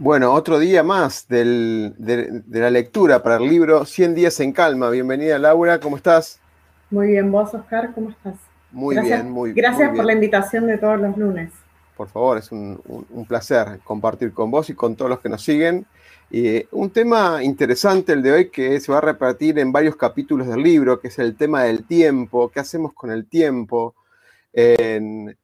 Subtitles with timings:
[0.00, 1.92] Bueno, otro día más de,
[2.48, 4.88] la lectura para el libro 100 días en calma.
[4.88, 6.40] Bienvenida Laura, ¿cómo estás?
[6.88, 8.36] Muy bien, vos Oscar, ¿cómo estás?
[8.72, 9.62] Muy bien, muy bien.
[9.62, 11.52] Gracias por la invitación de todos los lunes.
[11.98, 12.80] Por favor, es un,
[13.28, 15.84] placer compartir con vos y con todos los que nos siguen.
[16.30, 20.46] Y un tema interesante el de hoy que se va a repartir en varios capítulos
[20.46, 23.94] del libro, que es el tema del tiempo, qué hacemos con el tiempo.
[24.54, 25.36] En,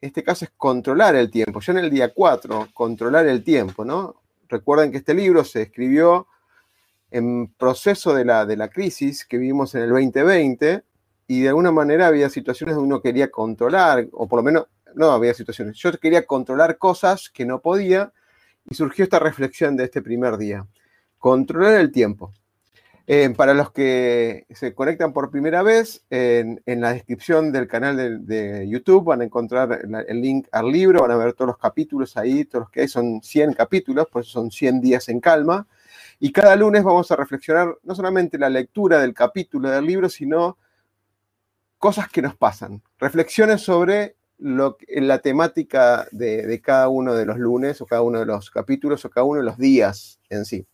[0.00, 1.60] este caso es controlar el tiempo.
[1.60, 4.22] Ya en el día 4, controlar el tiempo, ¿no?
[4.48, 6.26] Recuerden que este libro se escribió
[7.10, 10.84] en proceso de la, de la crisis que vivimos en el 2020
[11.26, 15.12] y de alguna manera había situaciones donde uno quería controlar, o por lo menos, no
[15.12, 18.12] había situaciones, yo quería controlar cosas que no podía
[18.68, 20.66] y surgió esta reflexión de este primer día.
[21.18, 22.32] Controlar el tiempo.
[23.12, 28.68] Eh, para los que se conectan por primera vez, en, la descripción del canal de,
[28.68, 32.44] YouTube van a encontrar el link al libro, van a ver todos los capítulos ahí,
[32.44, 35.66] todos los que hay, son 100 capítulos, por eso son 100 días en calma.
[36.20, 40.56] Y cada lunes vamos a reflexionar no solamente la lectura del capítulo del libro, sino
[41.78, 47.86] cosas que nos pasan, reflexiones sobre la temática de cada uno de los lunes o
[47.86, 50.64] cada uno de los capítulos o cada uno de los días en sí.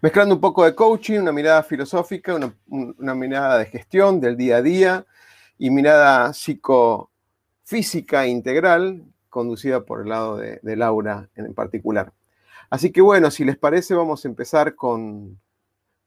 [0.00, 4.62] Mezclando un poco de coaching, una mirada filosófica, una, mirada de gestión del día a
[4.62, 5.06] día
[5.58, 12.12] y mirada psicofísica integral, conducida por el lado de, Laura en particular.
[12.70, 15.38] Así que bueno, si les parece, vamos a empezar con,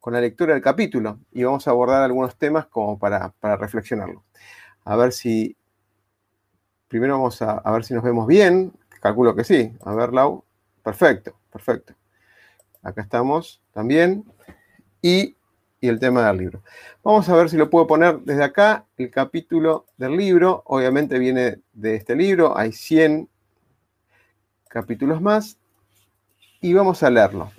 [0.06, 4.24] la lectura del capítulo y vamos a abordar algunos temas como para, para reflexionarlo.
[4.84, 5.58] A ver si.
[6.88, 8.72] Primero vamos a, a ver si nos vemos bien.
[9.02, 9.74] Calculo que sí.
[9.84, 10.44] A ver, Lau.
[10.84, 11.96] Perfecto, perfecto.
[12.86, 14.24] Acá estamos también.
[15.02, 15.36] Y,
[15.82, 16.64] el tema del libro.
[17.04, 20.64] Vamos a ver si lo puedo poner desde acá, el capítulo del libro.
[20.66, 23.30] Obviamente viene de este libro, hay 100
[24.68, 25.60] capítulos más.
[26.60, 27.52] Y vamos a leerlo.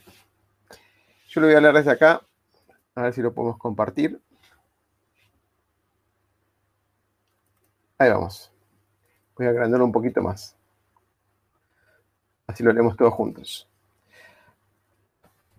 [1.28, 2.20] Yo lo voy a leer desde acá,
[2.96, 4.20] a ver si lo podemos compartir.
[7.98, 8.52] Ahí vamos.
[9.36, 10.56] Voy a agrandarlo un poquito más.
[12.48, 13.68] Así lo leemos todos juntos.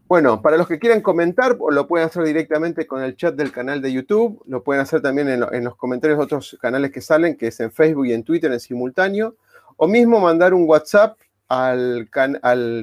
[0.08, 3.82] Bueno, para los que quieran comentar, lo pueden hacer directamente con el chat del canal
[3.82, 7.48] de YouTube, lo pueden hacer también en, los comentarios de otros canales que salen, que
[7.48, 9.36] es en Facebook y en Twitter en simultáneo,
[9.76, 11.18] o mismo mandar un WhatsApp
[11.50, 12.08] al,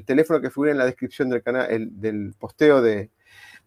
[0.07, 1.67] teléfono que figura en la descripción del canal,
[1.99, 3.11] del posteo de,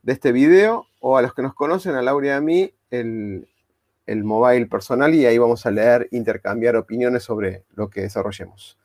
[0.05, 3.47] este video, o a los que nos conocen, a Laura y a mí, el,
[4.05, 8.77] el mobile personal, y ahí vamos a leer, intercambiar opiniones sobre lo que desarrollemos.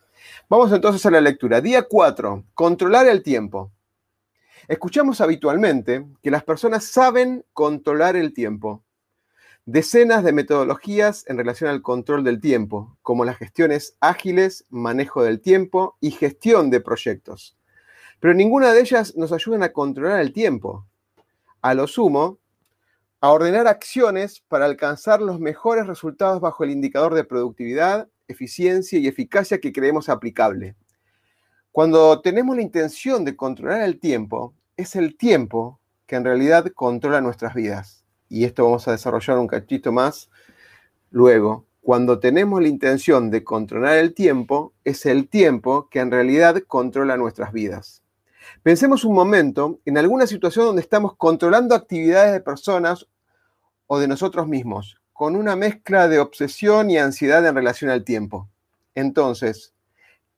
[0.49, 1.61] Vamos entonces a la lectura.
[1.61, 3.71] Día 4, controlar el tiempo.
[4.69, 8.85] Escuchamos habitualmente que las personas saben controlar el tiempo.
[9.65, 15.41] Decenas de metodologías en relación al control del tiempo, como las gestiones ágiles, manejo del
[15.41, 17.57] tiempo y gestión de proyectos.
[18.21, 20.87] Pero ninguna de ellas nos ayudan a controlar el tiempo.
[21.61, 22.39] A lo sumo,
[23.21, 29.09] a ordenar acciones para alcanzar los mejores resultados bajo el indicador de productividad, eficiencia y
[29.09, 30.77] eficacia que creemos aplicable.
[31.73, 37.23] Cuando tenemos la intención de controlar el tiempo, es el tiempo que en realidad controla
[37.23, 38.05] nuestras vidas.
[38.29, 40.29] Y esto vamos a desarrollar un cachito más
[41.11, 41.65] luego.
[41.81, 47.17] Cuando tenemos la intención de controlar el tiempo, es el tiempo que en realidad controla
[47.17, 48.03] nuestras vidas.
[48.63, 53.07] Pensemos un momento en alguna situación donde estamos controlando actividades de personas
[53.87, 58.51] o de nosotros mismos, con una mezcla de obsesión y ansiedad en relación al tiempo.
[58.95, 59.72] Entonces,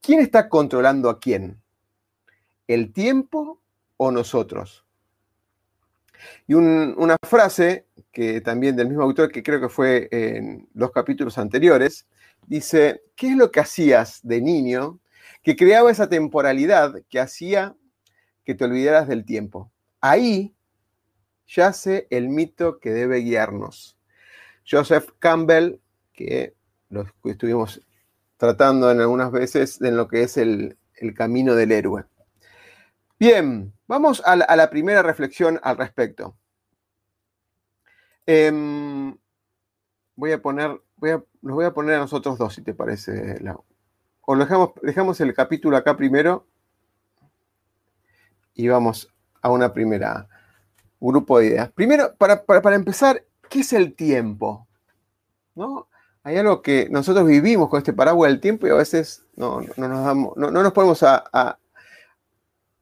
[0.04, 1.62] ¿Quién está controlando a quién?
[2.66, 3.60] ¿El tiempo
[3.96, 4.84] o nosotros?
[6.46, 11.38] Y una frase que también del mismo autor, que creo que fue en los capítulos
[11.38, 12.06] anteriores,
[12.46, 15.00] dice, ¿qué es lo que hacías de niño
[15.44, 17.76] que creaba esa temporalidad que hacía
[18.44, 19.70] que te olvidaras del tiempo.
[20.00, 20.54] Ahí
[21.46, 23.98] yace el mito que debe guiarnos.
[24.68, 25.80] Joseph Campbell,
[26.12, 26.54] que
[26.88, 27.80] lo estuvimos
[28.36, 30.78] tratando en algunas veces en lo que es el,
[31.16, 32.04] camino del héroe.
[33.18, 36.36] Bien, vamos a la, primera reflexión al respecto.
[38.26, 39.16] Em,
[40.16, 43.38] voy a poner, voy a, los voy a poner a nosotros dos, si te parece,
[44.22, 46.46] O dejamos, dejamos el capítulo acá primero
[48.54, 50.28] y vamos a una primera
[51.00, 51.70] grupo de ideas.
[51.72, 54.66] Primero, para, empezar, ¿qué es el tiempo?
[55.54, 55.88] ¿No?
[56.24, 60.04] Hay algo que nosotros vivimos con este paraguas del tiempo y a veces no, nos,
[60.04, 61.58] damos, no, nos podemos a,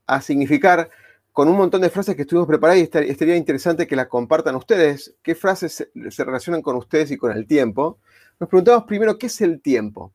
[0.06, 0.88] a, significar
[1.32, 5.16] con un montón de frases que estuvimos preparadas y estaría interesante que las compartan ustedes.
[5.22, 7.98] ¿Qué frases se, se relacionan con ustedes y con el tiempo?
[8.38, 10.12] Nos preguntamos primero, ¿qué es el tiempo?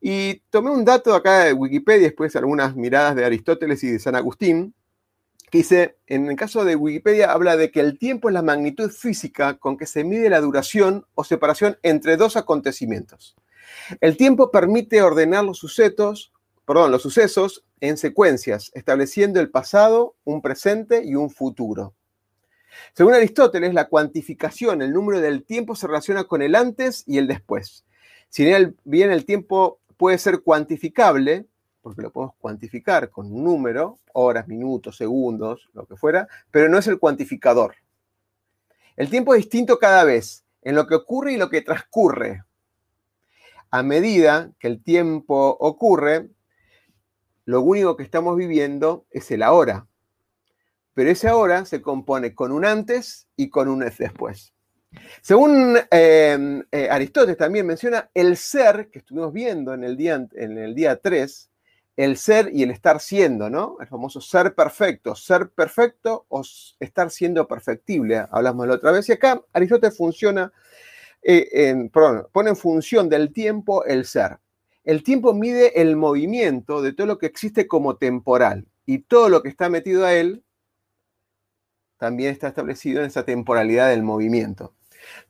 [0.00, 4.16] Y tomé un dato acá de Wikipedia, después algunas miradas de Aristóteles y de San
[4.16, 4.74] Agustín,
[5.50, 8.90] que dice, en el caso de Wikipedia, habla de que el tiempo es la magnitud
[8.90, 13.36] física con que se mide la duración o separación entre dos acontecimientos.
[14.00, 16.32] El tiempo permite ordenar los sucesos,
[16.66, 21.94] perdón, los sucesos en secuencias, estableciendo el pasado, un presente y un futuro.
[22.94, 27.26] Según Aristóteles, la cuantificación, el número del tiempo se relaciona con el antes y el
[27.26, 27.84] después.
[28.28, 28.44] Si
[28.84, 31.46] bien el tiempo puede ser cuantificable,
[31.88, 36.76] porque lo podemos cuantificar con un número, horas, minutos, segundos, lo que fuera, pero no
[36.76, 37.76] es el cuantificador.
[38.94, 42.44] El tiempo es distinto cada vez en lo que ocurre y lo que transcurre.
[43.70, 46.28] A medida que el tiempo ocurre,
[47.46, 49.86] lo único que estamos viviendo es el ahora.
[50.92, 54.52] Pero ese ahora se compone con un antes y con un después.
[55.22, 60.58] Según eh, eh, Aristóteles también menciona el ser que estuvimos viendo en el día, en
[60.58, 61.50] el día 3,
[61.98, 63.76] el ser y el estar siendo, ¿no?
[63.80, 66.42] El famoso ser perfecto, ser perfecto o
[66.78, 69.08] estar siendo perfectible, hablamos la otra vez.
[69.08, 70.52] Y acá Aristóteles funciona,
[71.20, 74.38] eh, perdón, pone en función del tiempo el ser.
[74.84, 79.42] El tiempo mide el movimiento de todo lo que existe como temporal y todo lo
[79.42, 80.44] que está metido a él
[81.96, 84.72] también está establecido en esa temporalidad del movimiento.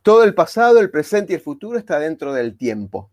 [0.03, 3.11] Todo el pasado, el presente y el futuro está dentro del tiempo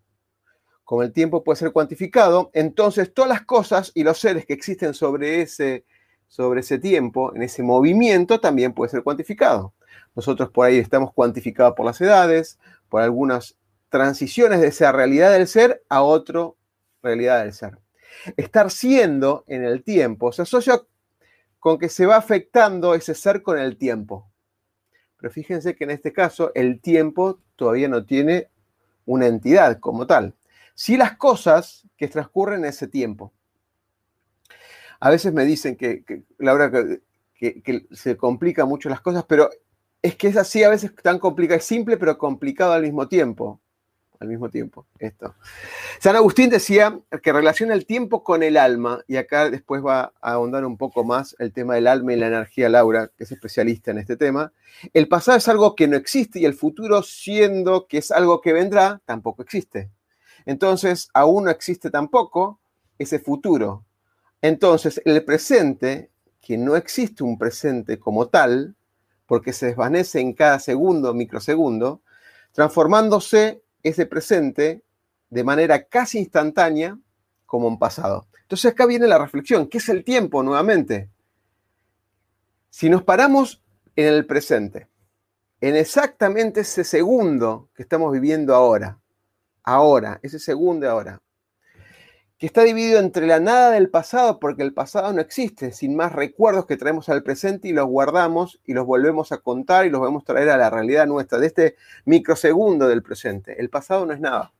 [0.85, 4.93] como el tiempo puede ser cuantificado, entonces todas las cosas y los seres que existen
[4.93, 5.83] sobre ese,
[6.27, 9.73] sobre ese tiempo, en ese movimiento, también puede ser cuantificado.
[10.15, 13.57] Nosotros por ahí estamos cuantificados por las edades, por algunas
[13.89, 16.51] transiciones de esa realidad del ser a otra
[17.01, 17.79] realidad del ser.
[18.37, 20.79] Estar siendo en el tiempo se asocia
[21.59, 24.29] con que se va afectando ese ser con el tiempo.
[25.17, 28.49] Pero fíjense que en este caso el tiempo todavía no tiene
[29.05, 30.35] una entidad como tal
[30.75, 33.33] sí las cosas que transcurren en ese tiempo.
[34.99, 36.03] A veces me dicen que,
[36.37, 36.71] Laura,
[37.33, 39.49] que, se complican mucho las cosas, pero
[40.01, 43.59] es que es así a veces tan complicado, es simple pero complicado al mismo tiempo.
[44.17, 45.35] Al mismo tiempo, esto.
[45.99, 50.31] San Agustín decía que relaciona el tiempo con el alma, y acá después va a
[50.31, 53.91] ahondar un poco más el tema del alma y la energía, Laura, que es especialista
[53.91, 54.53] en este tema.
[54.93, 58.53] El pasado es algo que no existe y el futuro, siendo que es algo que
[58.53, 59.89] vendrá, tampoco existe.
[60.45, 62.59] Entonces, aún no existe tampoco
[62.97, 63.85] ese futuro.
[64.41, 66.11] Entonces, el presente,
[66.41, 68.75] que no existe un presente como tal,
[69.25, 72.01] porque se desvanece en cada segundo, microsegundo,
[72.51, 74.83] transformándose ese presente
[75.29, 76.97] de manera casi instantánea
[77.45, 78.27] como un pasado.
[78.41, 81.09] Entonces acá viene la reflexión, ¿qué es el tiempo nuevamente?
[82.69, 83.63] Si nos paramos
[83.95, 84.87] en el presente,
[85.61, 88.99] en exactamente ese segundo que estamos viviendo ahora,
[89.65, 91.21] ahora, ese segundo ahora,
[92.37, 96.11] que está dividido entre la nada del pasado, porque el pasado no existe, sin más
[96.11, 99.99] recuerdos que traemos al presente y los guardamos y los volvemos a contar y los
[99.99, 103.59] volvemos a traer a la realidad nuestra, de este microsegundo del presente.
[103.59, 104.53] El pasado no es nada.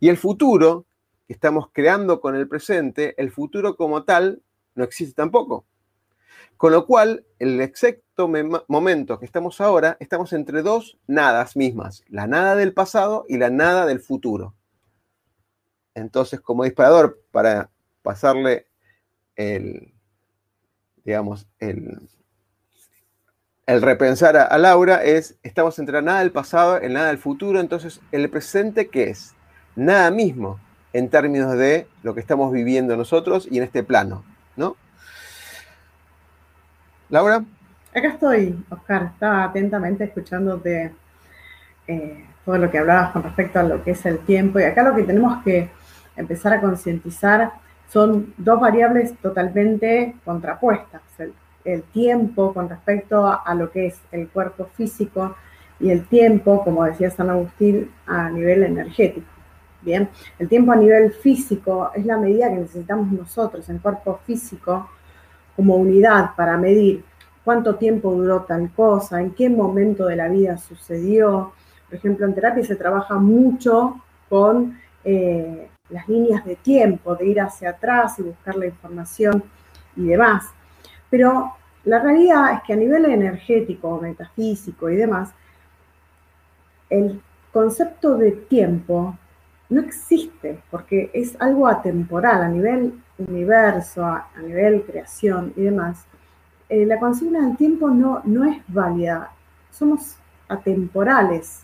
[0.00, 0.86] Y el futuro,
[1.26, 4.42] que estamos creando con el presente, el futuro como tal
[4.74, 5.66] no existe tampoco.
[6.60, 8.30] Con lo cual, el exacto
[8.68, 13.48] momento que estamos ahora, estamos entre dos nadas mismas, la nada del pasado y la
[13.48, 14.54] nada del futuro.
[15.94, 17.70] Entonces, como disparador, para
[18.02, 18.66] pasarle
[19.36, 19.94] el,
[21.02, 21.98] digamos, el,
[23.64, 27.58] el repensar a, Laura es, estamos entre la nada del pasado, la nada del futuro,
[27.58, 29.34] entonces, ¿el presente qué es?
[29.76, 30.60] Nada mismo
[30.92, 34.26] en términos de lo que estamos viviendo nosotros y en este plano,
[34.56, 34.76] ¿no?
[37.10, 37.44] Laura.
[37.92, 39.10] Acá estoy, Oscar.
[39.14, 40.92] Estaba atentamente escuchándote
[41.88, 44.60] eh, todo lo que hablabas con respecto a lo que es el tiempo.
[44.60, 45.70] Y acá lo que tenemos que
[46.16, 47.52] empezar a concientizar
[47.88, 51.02] son dos variables totalmente contrapuestas.
[51.64, 55.36] El, tiempo con respecto a, lo que es el cuerpo físico
[55.78, 59.26] y el tiempo, como decía San Agustín, a nivel energético.
[59.82, 64.88] Bien, el tiempo a nivel físico es la medida que necesitamos nosotros en cuerpo físico
[65.60, 67.04] como unidad para medir
[67.44, 71.52] cuánto tiempo duró tal cosa, en qué momento de la vida sucedió.
[71.86, 74.00] Por ejemplo, en terapia se trabaja mucho
[74.30, 79.44] con eh, las líneas de tiempo, de ir hacia atrás y buscar la información
[79.96, 80.46] y demás.
[81.10, 81.52] Pero
[81.84, 85.28] la realidad es que a nivel energético, metafísico y demás,
[86.88, 87.20] el
[87.52, 89.14] concepto de tiempo
[89.68, 92.94] no existe porque es algo atemporal a nivel
[93.28, 96.04] universo, a, nivel creación y demás.
[96.68, 99.30] Eh, la consigna del tiempo no, no es válida,
[99.70, 100.16] somos
[100.48, 101.62] atemporales.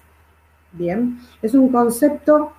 [0.73, 2.53] Bien, es un concepto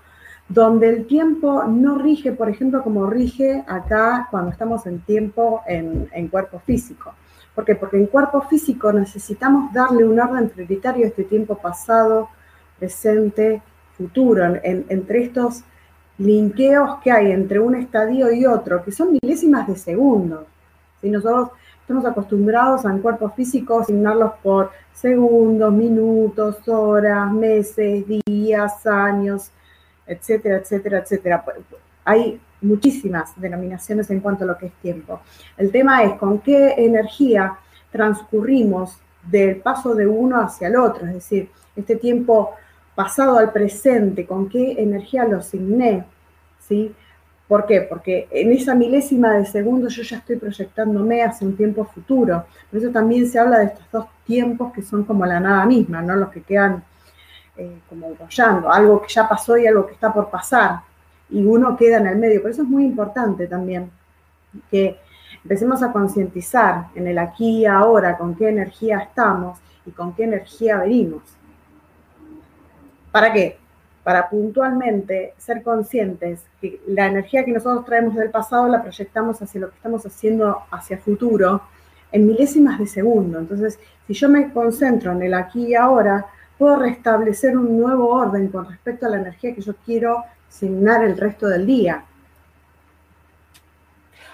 [0.49, 6.27] donde el tiempo no rige, por ejemplo, como rige acá cuando estamos en tiempo en,
[6.29, 7.13] cuerpo físico.
[7.53, 7.75] ¿Por qué?
[7.75, 12.29] Porque en cuerpo físico necesitamos darle un orden prioritario a este tiempo pasado,
[12.79, 13.61] presente,
[13.97, 15.63] futuro, entre estos
[16.17, 20.45] linkeos que hay entre un estadio y otro, que son milésimas de segundos.
[21.01, 21.49] Si nosotros
[21.81, 29.51] estamos acostumbrados en cuerpo físico asignarlos por segundos, minutos, horas, meses, días, años,
[30.05, 31.45] etcétera, etcétera, etcétera.
[32.03, 35.21] Hay muchísimas denominaciones en cuanto a lo que es tiempo.
[35.55, 37.57] El tema es con qué energía
[37.91, 38.97] transcurrimos
[39.29, 42.51] del paso de uno hacia el otro, es decir, este tiempo
[42.97, 46.03] pasado al presente, con qué energía lo asigné,
[46.67, 46.95] ¿sí?
[47.47, 47.81] ¿Por qué?
[47.81, 52.45] Porque en esa milésima de segundo yo ya estoy proyectándome hacia un tiempo futuro.
[52.71, 56.01] Por eso también se habla de estos dos tiempos que son como la nada misma,
[56.01, 56.15] ¿no?
[56.15, 56.83] Los que quedan
[57.55, 60.79] eh, como bollando, algo que ya pasó y algo que está por pasar,
[61.29, 62.41] y uno queda en el medio.
[62.41, 63.91] Por eso es muy importante también
[64.71, 64.97] que
[65.43, 70.23] empecemos a concientizar en el aquí y ahora con qué energía estamos y con qué
[70.23, 71.36] energía venimos.
[73.17, 73.57] ¿Para qué?
[74.03, 79.59] Para puntualmente ser conscientes que la energía que nosotros traemos del pasado la proyectamos hacia
[79.59, 81.63] lo que estamos haciendo hacia futuro
[82.11, 83.39] en milésimas de segundo.
[83.39, 86.27] Entonces, si yo me concentro en el aquí y ahora,
[86.59, 91.17] puedo restablecer un nuevo orden con respecto a la energía que yo quiero asignar el
[91.17, 92.03] resto del día.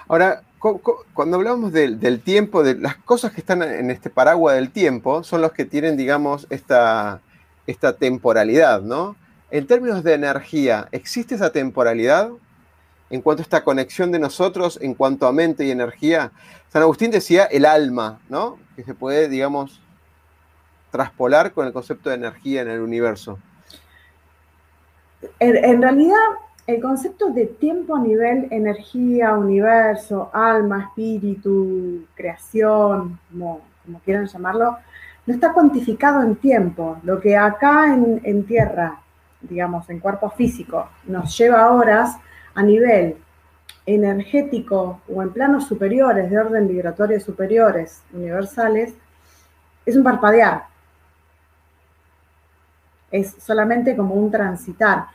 [0.10, 0.42] Ahora,
[1.13, 5.40] cuando hablamos del, tiempo, de las cosas que están en este paraguas del tiempo, son
[5.40, 7.22] los que tienen, digamos, esta,
[7.67, 9.15] esta temporalidad, ¿no?
[9.51, 12.32] En términos de energía, ¿existe esa temporalidad?
[13.10, 16.32] En cuanto a esta conexión de nosotros, en cuanto a mente y energía,
[16.70, 18.58] San Agustín decía el alma, ¿no?
[18.75, 19.84] Que se puede, digamos,
[20.93, 23.39] traspolar con el concepto de energía en el universo?
[25.39, 26.17] En, realidad,
[26.67, 33.62] el concepto de tiempo a nivel energía, universo, alma, espíritu, creación, como,
[34.05, 34.77] quieran llamarlo,
[35.25, 36.98] no está cuantificado en tiempo.
[37.03, 39.00] Lo que acá en, tierra,
[39.42, 42.18] digamos, en cuerpo físico, nos lleva horas
[42.56, 43.18] a nivel
[43.86, 48.94] energético o en planos superiores, de orden vibratorio superiores, universales,
[49.86, 50.74] es un parpadear
[53.13, 55.06] es solamente como un transitar.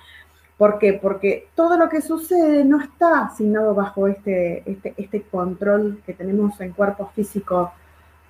[0.57, 0.95] ¿Por qué?
[0.95, 6.59] Porque todo lo que sucede no está asignado bajo este, este, este control que tenemos
[6.61, 7.73] en cuerpo físico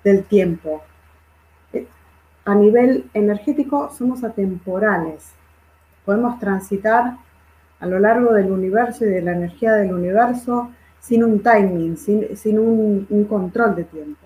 [0.03, 0.83] del tiempo.
[2.49, 5.33] A nivel energético somos atemporales.
[6.03, 7.17] Podemos transitar
[7.79, 12.57] a lo largo del universo y de la energía del universo sin un timing, sin,
[12.57, 14.25] un, un control de tiempo.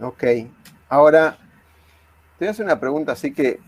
[0.00, 0.24] Ok.
[0.88, 1.36] Ahora,
[2.38, 3.60] te voy a hacer una pregunta así que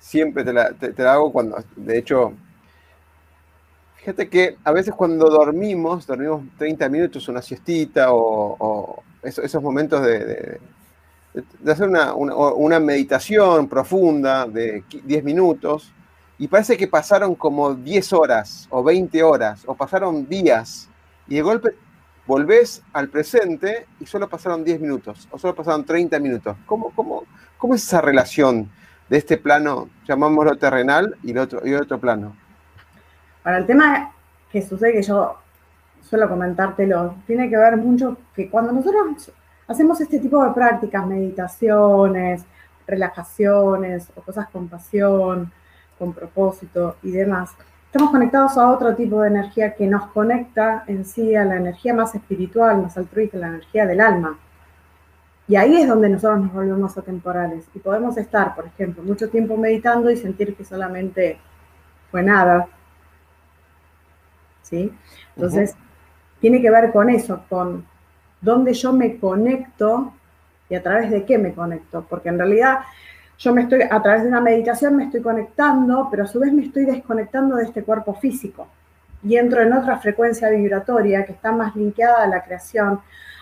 [0.00, 2.32] siempre te la, hago cuando, de hecho,
[3.98, 10.60] fíjate que a veces cuando dormimos, dormimos 30 minutos, una siestita o, esos, momentos de,
[11.66, 15.92] hacer una, meditación profunda de 10 minutos
[16.38, 20.88] y parece que pasaron como 10 horas o 20 horas o pasaron días
[21.28, 21.70] y de golpe
[22.26, 26.56] volvés al presente y solo pasaron 10 minutos o solo pasaron 30 minutos.
[26.66, 27.24] ¿Cómo, cómo,
[27.56, 28.70] cómo es esa relación
[29.08, 32.36] de este plano, llamámoslo terrenal, y el otro, y otro plano?
[33.42, 34.12] Para el tema
[34.50, 35.38] que sucede que yo
[36.08, 39.32] suelo comentártelo, tiene que ver mucho que cuando nosotros
[39.66, 42.44] hacemos este tipo de prácticas, meditaciones,
[42.86, 45.52] relajaciones o cosas con pasión,
[45.98, 47.50] con propósito y demás,
[47.86, 51.94] estamos conectados a otro tipo de energía que nos conecta en sí a la energía
[51.94, 54.38] más espiritual, más altruista, la energía del alma.
[55.48, 59.56] Y ahí es donde nosotros nos volvemos atemporales y podemos estar, por ejemplo, mucho tiempo
[59.56, 61.38] meditando y sentir que solamente
[62.10, 62.68] fue nada,
[64.62, 64.92] ¿sí?
[65.36, 65.76] Entonces,
[66.46, 67.84] tiene que ver con eso, con
[68.40, 70.12] dónde yo me conecto
[70.68, 72.82] y a través de qué me conecto, porque en realidad
[73.36, 76.52] yo me estoy, a través de una meditación me estoy conectando, pero a su vez
[76.52, 78.68] me estoy desconectando de este cuerpo físico
[79.24, 83.00] y entro en otra frecuencia vibratoria que está más linkeada a la creación,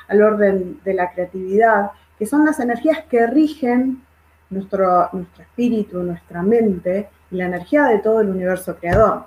[0.08, 4.02] al orden de la creatividad, que son las energías que rigen
[4.48, 9.24] nuestro, nuestro espíritu, nuestra mente y la energía de todo el universo creador.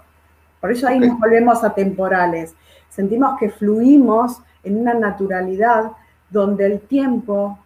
[0.60, 2.56] Por eso ahí nos volvemos atemporales.
[2.98, 5.92] Sentimos que fluimos en una naturalidad
[6.32, 7.60] donde el tiempo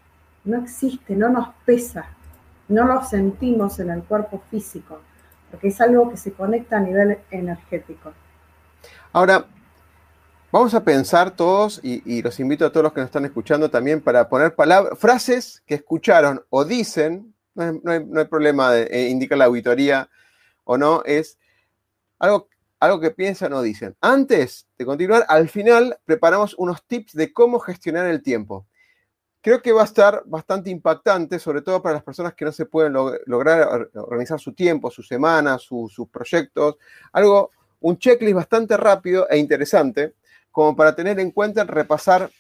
[0.44, 2.06] no existe, no nos pesa,
[2.68, 5.00] no lo sentimos en el cuerpo físico,
[5.50, 8.12] porque es algo que se conecta a nivel energético.
[9.14, 9.46] Ahora,
[10.52, 14.02] vamos a pensar todos, y, los invito a todos los que nos están escuchando también
[14.02, 19.46] para poner palabras, frases que escucharon o dicen, no hay, problema de eh, indicar la
[19.46, 20.10] auditoría
[20.66, 21.38] o no, es
[22.20, 22.50] algo,
[22.82, 23.96] algo que piensan o dicen.
[24.02, 28.66] Antes de continuar, al final preparamos unos tips de cómo gestionar el tiempo.
[29.40, 32.66] Creo que va a estar bastante impactante, sobre todo para las personas que no se
[32.66, 32.94] pueden
[33.28, 36.78] lograr organizar su tiempo, su semana, sus proyectos.
[37.14, 40.16] Algo, un checklist bastante rápido e interesante,
[40.50, 42.32] como para tener en cuenta, repasar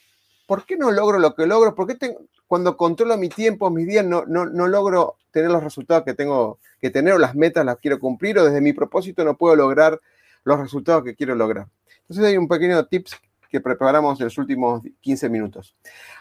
[0.47, 2.17] por qué no logro lo que logro, por qué
[2.47, 6.59] cuando controlo mi tiempo, mis días, no, no, no logro tener los resultados que tengo
[6.79, 10.01] que tener o las metas las quiero cumplir o desde mi propósito no puedo lograr
[10.43, 11.67] los resultados que quiero lograr.
[12.01, 13.15] Entonces hay un pequeño tips
[13.49, 15.75] que preparamos en los últimos 15 minutos.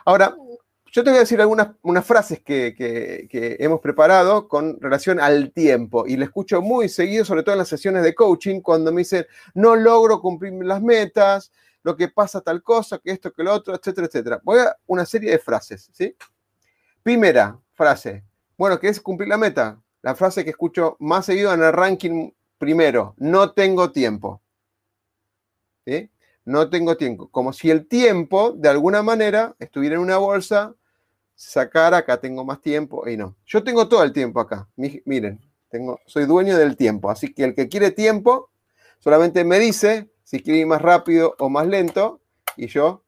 [0.04, 0.34] Ahora,
[0.92, 2.76] yo te voy a decir algunas unas frases que,
[3.60, 7.68] hemos preparado con relación al tiempo y le escucho muy seguido, sobre todo en las
[7.68, 9.24] sesiones de coaching, cuando me dicen,
[9.54, 11.52] no logro cumplir las metas,
[11.84, 14.40] lo que pasa tal cosa, que esto, que lo otro, etcétera, etcétera.
[14.42, 16.14] Voy a una serie de frases, ¿sí?
[17.02, 18.24] Primera frase,
[18.58, 19.80] bueno, ¿qué es cumplir la meta?
[20.02, 24.42] La frase que escucho más seguido en el ranking primero, no tengo tiempo.
[26.44, 27.28] No tengo tiempo.
[27.30, 30.74] Como si el tiempo, de alguna manera, estuviera en una bolsa
[31.34, 33.34] sacar acá tengo más tiempo y no.
[33.46, 34.68] Yo tengo todo el tiempo acá.
[34.76, 37.10] Miren, tengo, soy dueño del tiempo.
[37.10, 38.50] Así que el que quiere tiempo
[38.98, 42.20] solamente me dice si quiere ir más rápido o más lento
[42.56, 43.02] y yo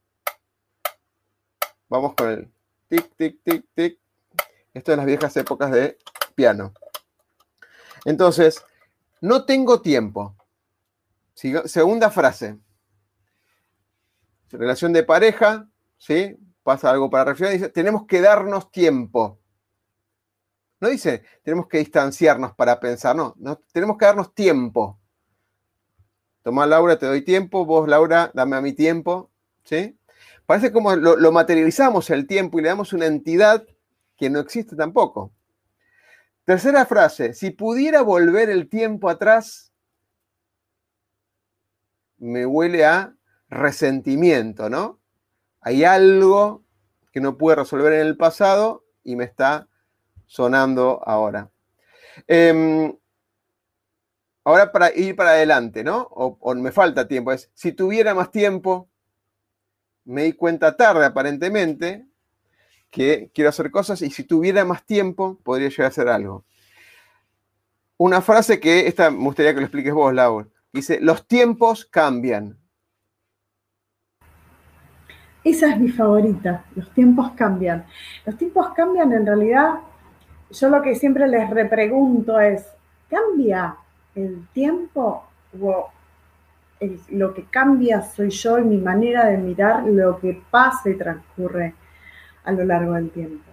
[1.88, 2.50] vamos con el
[2.88, 3.98] tic, tic, tic, tic.
[4.72, 5.98] Esto es las viejas épocas de
[6.34, 6.72] piano.
[8.06, 8.64] Entonces,
[9.22, 10.36] no tengo tiempo.
[11.34, 12.58] Segunda frase.
[14.50, 16.36] Relación de pareja, ¿sí?
[16.62, 19.40] pasa algo para reflexionar, dice, tenemos que darnos tiempo.
[20.80, 23.34] No dice, tenemos que distanciarnos para pensar, no,
[23.72, 24.98] tenemos que darnos tiempo.
[26.42, 29.30] Toma, Laura, te doy tiempo, vos, Laura, dame a mi tiempo,
[29.64, 29.96] ¿sí?
[30.44, 33.64] Parece como lo materializamos el tiempo y le damos una entidad
[34.16, 35.32] que no existe tampoco.
[36.44, 39.72] Tercera frase, si pudiera volver el tiempo atrás,
[42.18, 43.14] me huele a
[43.48, 45.02] resentimiento, ¿no?
[45.62, 46.64] hay algo
[47.12, 49.68] que no pude resolver en el pasado y me está
[50.26, 51.50] sonando ahora.
[52.26, 52.96] Em,
[54.44, 56.02] ahora para ir para adelante, ¿no?
[56.10, 57.32] O, me falta tiempo.
[57.32, 58.90] Es, si tuviera más tiempo,
[60.04, 62.06] me di cuenta tarde aparentemente
[62.92, 66.44] que quiero hacer cosas y si tuviera más tiempo, podría llegar a hacer algo.
[67.96, 70.46] Una frase que, esta me gustaría que lo expliques vos, Laura.
[70.72, 72.58] Dice, los tiempos cambian.
[75.42, 77.86] Esa es mi favorita, los tiempos cambian.
[78.26, 79.74] Los tiempos cambian en realidad,
[80.50, 82.66] yo lo que siempre les repregunto es,
[83.08, 83.74] ¿cambia
[84.14, 85.24] el tiempo
[85.58, 85.90] o
[87.10, 91.74] lo que cambia soy yo y mi manera de mirar lo que pasa y transcurre
[92.44, 93.44] a lo largo del tiempo?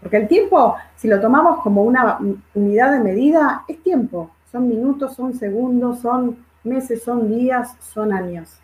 [0.00, 2.18] Porque el tiempo, si lo tomamos como una
[2.54, 4.30] unidad de medida, es tiempo.
[4.52, 8.60] Son minutos, son segundos, son meses, son días, son años.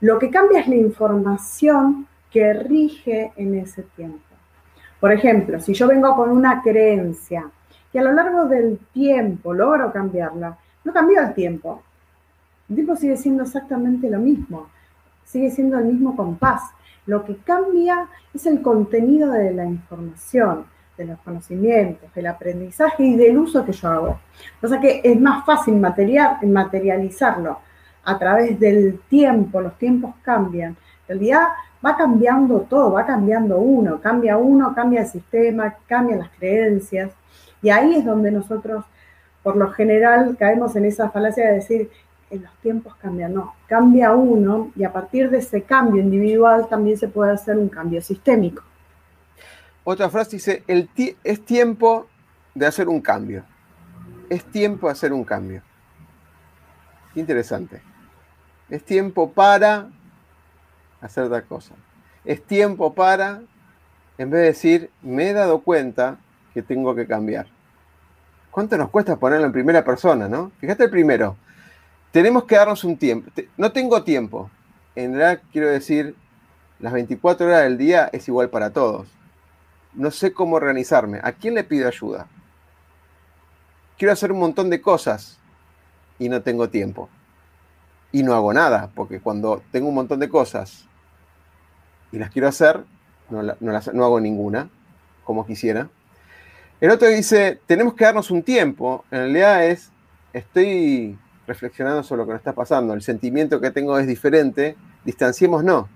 [0.00, 4.20] Lo que cambia es la información que rige en ese tiempo.
[5.00, 7.48] Por ejemplo, si yo vengo con una creencia
[7.92, 11.82] que a lo largo del tiempo logro cambiarla, no cambió el tiempo.
[12.68, 14.68] El tiempo sigue siendo exactamente lo mismo,
[15.24, 16.62] sigue siendo el mismo compás.
[17.06, 20.66] Lo que cambia es el contenido de la información,
[20.96, 24.20] de los conocimientos, del aprendizaje y del uso que yo hago.
[24.62, 27.58] O sea que es más fácil material, materializarlo
[28.04, 30.76] a través del tiempo, los tiempos cambian.
[31.08, 31.48] En realidad
[31.84, 37.10] va cambiando todo, va cambiando uno, cambia uno, cambia el sistema, cambian las creencias.
[37.62, 38.84] Y ahí es donde nosotros,
[39.42, 41.90] por lo general, caemos en esa falacia de decir,
[42.30, 43.34] en los tiempos cambian.
[43.34, 47.68] No, cambia uno y a partir de ese cambio individual también se puede hacer un
[47.68, 48.62] cambio sistémico.
[49.84, 50.64] Otra frase dice,
[51.22, 52.08] es tiempo
[52.54, 53.44] de hacer un cambio.
[54.28, 55.62] Es tiempo de hacer un cambio.
[57.14, 57.80] Interesante.
[58.68, 59.88] Es tiempo para
[61.00, 61.74] hacer otra cosa.
[62.24, 63.42] Es tiempo para,
[64.18, 66.18] en vez de decir, me he dado cuenta
[66.52, 67.46] que tengo que cambiar.
[68.50, 70.50] ¿Cuánto nos cuesta ponerlo en primera persona, no?
[70.58, 71.36] Fíjate el primero.
[72.16, 73.30] Tenemos que darnos un tiempo.
[73.58, 74.50] No tengo tiempo.
[74.94, 76.16] En realidad quiero decir,
[76.80, 79.06] las 24 horas del día es igual para todos.
[79.92, 81.20] No sé cómo organizarme.
[81.22, 82.26] ¿A quién le pido ayuda?
[83.98, 85.38] Quiero hacer un montón de cosas
[86.18, 87.10] y no tengo tiempo.
[88.12, 90.86] Y no hago nada, porque cuando tengo un montón de cosas
[92.12, 92.82] y las quiero hacer,
[93.28, 94.70] no, no hago ninguna,
[95.22, 95.90] como quisiera.
[96.80, 99.04] El otro dice, tenemos que darnos un tiempo.
[99.10, 99.92] En realidad es,
[100.32, 102.94] estoy reflexionando sobre lo que nos está pasando.
[102.94, 104.76] El sentimiento que tengo es diferente.
[105.04, 105.88] Distanciemos no.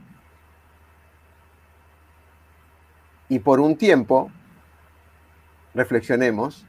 [3.31, 4.31] y por un tiempo
[5.73, 6.67] reflexionemos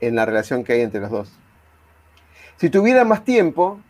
[0.00, 1.32] en la relación que hay entre los dos.
[2.56, 3.80] Si tuviera más tiempo,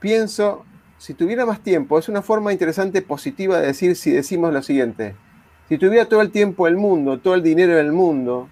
[0.00, 0.64] pienso,
[0.98, 5.14] si tuviera más tiempo, es una forma interesante, positiva de decir si decimos lo siguiente.
[5.68, 8.48] Si tuviera todo el tiempo del mundo, todo el dinero del mundo,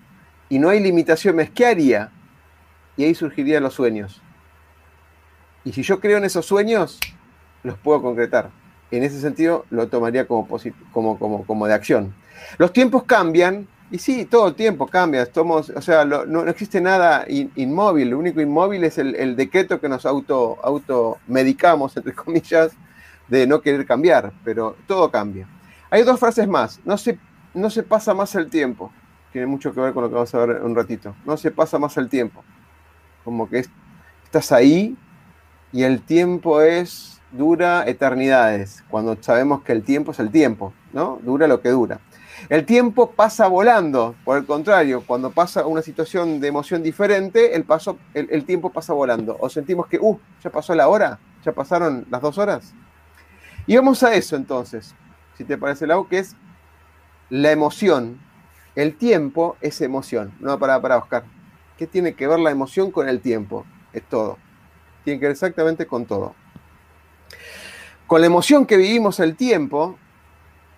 [0.51, 2.13] y no hay limitaciones, ¿qué haría?
[2.97, 4.23] Y ahí surgirían los sueños.
[5.65, 6.99] Y si yo creo en esos sueños,
[7.63, 8.51] los puedo concretar
[8.93, 10.47] en ese sentido lo tomaría como,
[10.93, 12.15] como, como, como de acción.
[12.59, 15.23] Los tiempos cambian, y sí, todo el tiempo cambia.
[15.23, 18.11] Estamos, o sea, no, existe nada inmóvil.
[18.11, 22.73] Lo único inmóvil es el, decreto que nos auto, auto medicamos, entre comillas,
[23.29, 25.49] de no querer cambiar, pero todo cambia.
[25.91, 26.81] Hay dos frases más.
[26.85, 27.19] No se,
[27.55, 28.93] no se pasa más el tiempo.
[29.33, 31.15] Tiene mucho que ver con lo que vamos a ver un ratito.
[31.25, 32.45] No se pasa más el tiempo.
[33.25, 33.65] Como que
[34.25, 34.97] estás ahí
[35.73, 41.19] y el tiempo es dura eternidades, cuando sabemos que el tiempo es el tiempo, ¿no?
[41.23, 42.01] Dura lo que dura.
[42.49, 47.65] El tiempo pasa volando, por el contrario, cuando pasa una situación de emoción diferente, el,
[47.65, 49.37] paso, el, tiempo pasa volando.
[49.41, 52.75] O sentimos que, uh, ya pasó la hora, ya pasaron las dos horas.
[53.67, 54.95] Y vamos a eso entonces,
[55.39, 56.37] si te parece, Lau, que es
[57.31, 58.21] la emoción.
[58.75, 60.33] El tiempo es emoción.
[60.41, 61.25] No, para, para, Oscar.
[61.77, 63.65] ¿Qué tiene que ver la emoción con el tiempo?
[63.93, 64.39] Es todo.
[65.05, 66.35] Tiene que ver exactamente con todo.
[68.07, 69.99] Con la emoción que vivimos el tiempo,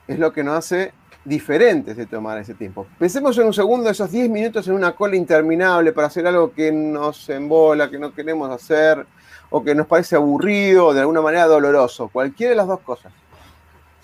[0.07, 0.93] es lo que nos hace
[1.25, 2.87] diferentes de tomar ese tiempo.
[2.99, 6.71] Pensemos en un segundo esos 10 minutos en una cola interminable para hacer algo que
[6.71, 9.07] nos embola, que no queremos hacer,
[9.51, 12.09] o que nos parece aburrido, o de alguna manera doloroso.
[12.09, 13.13] Cualquiera de las dos cosas.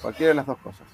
[0.00, 0.86] Cualquiera de las dos cosas.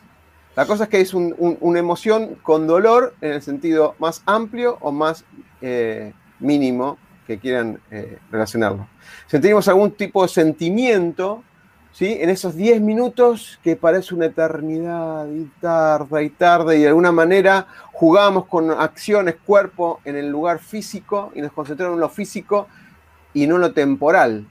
[0.56, 4.90] La cosa es que es una emoción con dolor en el sentido más amplio o
[4.90, 5.24] más
[5.60, 8.88] eh, mínimo que quieran eh, relacionarlo.
[9.26, 11.42] Sentimos algún tipo de sentimiento
[12.00, 17.12] en esos 10 minutos que parece una eternidad y tarda y tarda y de alguna
[17.12, 22.66] manera jugamos con acciones, cuerpo en el lugar físico y nos concentramos en lo físico
[23.34, 24.46] y no en lo temporal.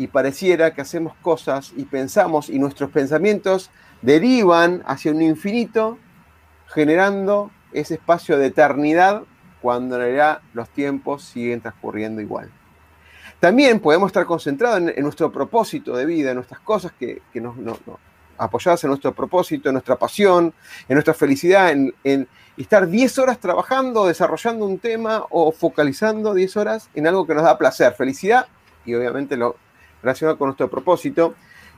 [0.00, 5.98] Y pareciera que hacemos cosas y pensamos y nuestros pensamientos derivan hacia un infinito
[6.68, 9.24] generando ese espacio de eternidad
[9.60, 12.50] cuando en realidad los tiempos siguen transcurriendo igual.
[13.40, 17.56] También podemos estar concentrados en, nuestro propósito de vida, en nuestras cosas que, nos,
[18.38, 20.54] apoyadas en nuestro propósito, en nuestra pasión,
[20.88, 26.88] en nuestra felicidad, en, estar 10 horas trabajando, desarrollando un tema o focalizando 10 horas
[26.94, 28.46] en algo que nos da placer, felicidad
[28.86, 29.56] y obviamente lo
[30.02, 31.34] relacionado con nuestro propósito.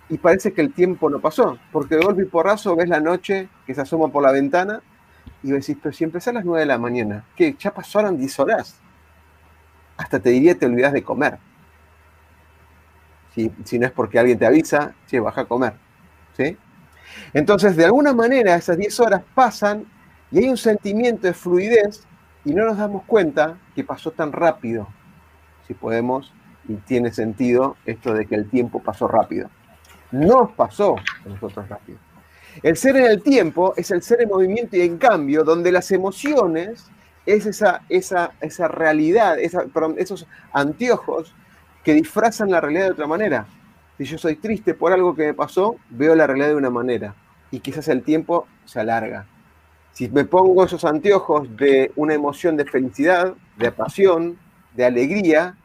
[0.09, 3.49] Y parece que el tiempo no pasó, porque de golpe y porrazo ves la noche
[3.67, 4.83] que se asoma por la ventana
[5.43, 8.41] y decís, pero si empezás a las 9 de la mañana, que ya pasaron 10
[8.41, 8.81] horas.
[9.97, 11.39] Hasta te diría, te olvidas de comer
[13.35, 15.75] si, no es porque alguien te avisa, che, baja a comer.
[16.37, 16.57] ¿sí?
[17.33, 19.87] Entonces, de alguna manera, esas 10 horas pasan
[20.31, 22.07] y hay un sentimiento de fluidez
[22.45, 24.89] y no nos damos cuenta que pasó tan rápido.
[25.67, 26.33] Si podemos,
[26.69, 29.51] y tiene sentido esto de que el tiempo pasó rápido.
[30.11, 31.99] No pasó a nosotros rápido.
[32.63, 35.91] El ser en el tiempo es el ser en movimiento y en cambio, donde las
[35.91, 36.91] emociones
[37.25, 41.35] es esa, esa, esa realidad, esos anteojos
[41.83, 43.47] que disfrazan la realidad de otra manera.
[43.99, 47.15] Si yo soy triste por algo que me pasó, veo la realidad de una manera
[47.51, 49.27] y quizás el tiempo se alarga.
[49.93, 54.39] Si me pongo esos anteojos de una emoción de felicidad, de pasión,
[54.75, 55.57] de alegría,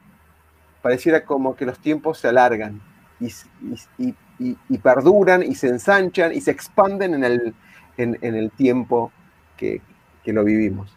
[0.88, 2.80] pareciera como que los tiempos se alargan
[3.20, 7.54] y, perduran y se ensanchan y se expanden en el,
[7.98, 9.12] en, el tiempo
[9.58, 9.82] que,
[10.24, 10.96] que lo vivimos.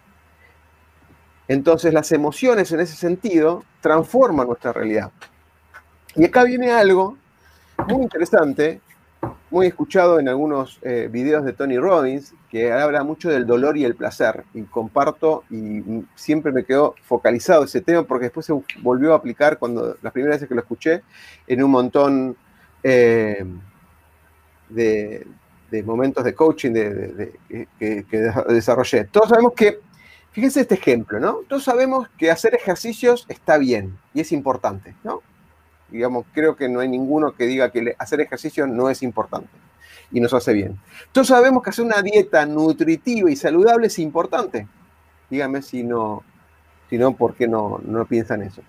[1.49, 5.12] Entonces las emociones en ese sentido transforman nuestra realidad.
[6.15, 7.17] Y acá viene algo
[7.89, 8.80] muy interesante
[9.51, 13.84] muy escuchado en algunos eh, videos de Tony Robbins, que habla mucho del dolor y
[13.84, 15.84] el placer, y comparto, y
[16.15, 20.38] siempre me quedó focalizado ese tema, porque después se volvió a aplicar cuando las primeras
[20.38, 21.03] veces que lo escuché,
[21.47, 22.38] en un montón
[22.81, 23.45] eh,
[24.69, 25.25] de,
[25.84, 28.03] momentos de coaching que,
[28.47, 29.05] desarrollé.
[29.05, 29.79] Todos sabemos que,
[30.31, 31.39] fíjense este ejemplo, ¿no?
[31.47, 35.21] Todos sabemos que hacer ejercicios está bien y es importante, ¿no?
[35.91, 39.49] Digamos, creo que no hay ninguno que diga que hacer ejercicio no es importante
[40.12, 40.80] y nos hace bien.
[41.12, 44.67] Todos sabemos que hacer una dieta nutritiva y saludable es importante.
[45.30, 46.23] Dígame si no,
[46.89, 48.62] si no ¿por qué no, no piensan eso?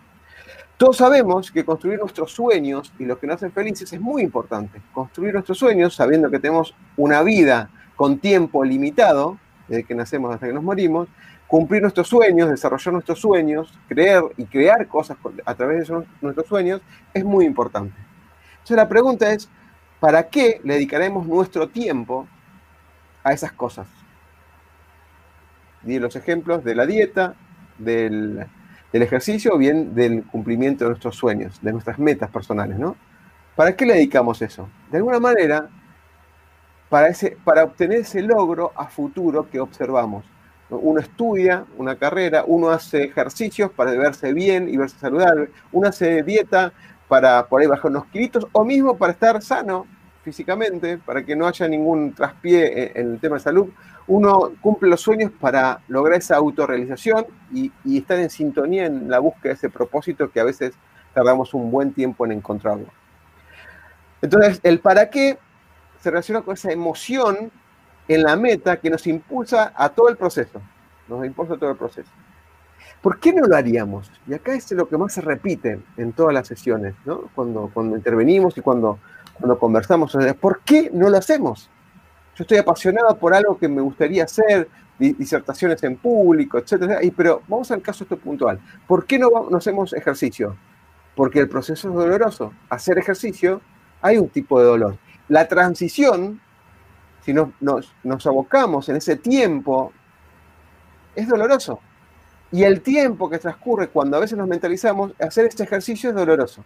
[0.77, 4.81] Todos sabemos que construir nuestros sueños y lo que nos hacen felices es muy importante.
[4.93, 10.49] Construir nuestros sueños sabiendo que tenemos una vida con tiempo limitado, desde que nacemos hasta
[10.49, 11.09] que nos morimos,
[11.53, 16.81] cumplir nuestros sueños, desarrollar nuestros sueños, creer y crear cosas a través de nuestros sueños
[17.13, 17.95] es muy importante.
[18.53, 19.51] Entonces la pregunta es,
[20.01, 22.27] ¿para qué le dedicaremos nuestro tiempo
[23.23, 23.87] a esas cosas?
[25.83, 27.35] Di los ejemplos de la dieta,
[27.77, 28.47] del,
[28.91, 32.97] ejercicio o bien del cumplimiento de nuestros sueños, de nuestras metas personales, ¿no?
[33.57, 34.71] ¿Para qué le dedicamos eso?
[34.91, 35.69] De alguna manera,
[36.89, 40.25] para, ese, para obtener ese logro a futuro que observamos
[40.79, 46.23] uno estudia una carrera, uno hace ejercicios para verse bien y verse saludable, uno hace
[46.23, 46.73] dieta
[47.09, 49.87] para por ahí bajar unos kilitos o mismo para estar sano
[50.23, 53.69] físicamente, para que no haya ningún traspié en el tema de salud.
[54.07, 59.19] Uno cumple los sueños para lograr esa autorrealización y, y estar en sintonía en la
[59.19, 60.75] búsqueda de ese propósito que a veces
[61.13, 62.87] tardamos un buen tiempo en encontrarlo.
[64.23, 65.39] Entonces, el para qué
[66.01, 67.51] se relaciona con esa emoción
[68.09, 70.61] en la meta que nos impulsa a todo el proceso.
[71.09, 72.11] Nos impulsa a todo el proceso.
[73.01, 74.11] ¿Por qué no lo haríamos?
[74.29, 77.31] Y acá es lo que más se repite en todas las sesiones, ¿no?
[77.35, 78.99] cuando, cuando intervenimos y cuando,
[79.35, 80.17] cuando conversamos.
[80.41, 81.69] ¿Por qué no lo hacemos?
[82.37, 87.01] Yo estoy apasionado por algo que me gustaría hacer, disertaciones en público, etc.
[87.17, 88.61] Pero vamos al caso esto puntual.
[88.87, 90.57] ¿Por qué no, no hacemos ejercicio?
[91.17, 92.53] Porque el proceso es doloroso.
[92.71, 93.61] Hacer ejercicio
[94.01, 94.97] hay un tipo de dolor.
[95.29, 96.41] La transición
[97.25, 99.93] si nos, nos, abocamos en ese tiempo,
[101.15, 101.81] es doloroso.
[102.51, 106.65] Y el tiempo que transcurre cuando a veces nos mentalizamos, hacer este ejercicio es doloroso.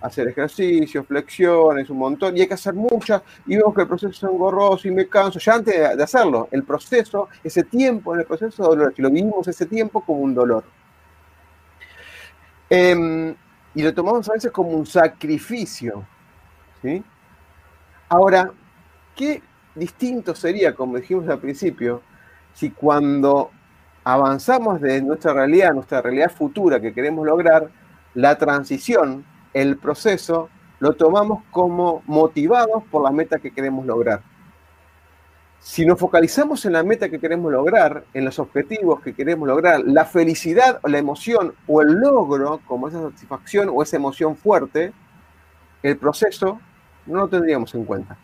[0.00, 4.10] Hacer ejercicios, flexiones, un montón, y hay que hacer muchas, y vemos que el proceso
[4.10, 8.26] es engorroso y me canso, ya antes de, hacerlo, el proceso, ese tiempo en el
[8.26, 10.64] proceso es doloroso, y lo vivimos ese tiempo como un dolor.
[12.70, 13.34] Em,
[13.74, 16.06] y lo tomamos a veces como un sacrificio.
[16.80, 17.02] ¿sí?
[18.08, 18.52] Ahora,
[19.16, 19.42] ¿qué,
[19.74, 22.02] distinto sería, como dijimos al principio,
[22.54, 23.50] si cuando
[24.04, 27.70] avanzamos de nuestra realidad, nuestra realidad futura que queremos lograr,
[28.14, 30.48] la transición, el proceso,
[30.80, 34.22] lo tomamos como motivados por la meta que queremos lograr.
[35.60, 39.80] Si nos focalizamos en la meta que queremos lograr, en los objetivos que queremos lograr,
[39.84, 44.92] la felicidad o la emoción o el logro, como esa satisfacción o esa emoción fuerte,
[45.82, 46.60] el proceso
[47.06, 48.16] no lo tendríamos en cuenta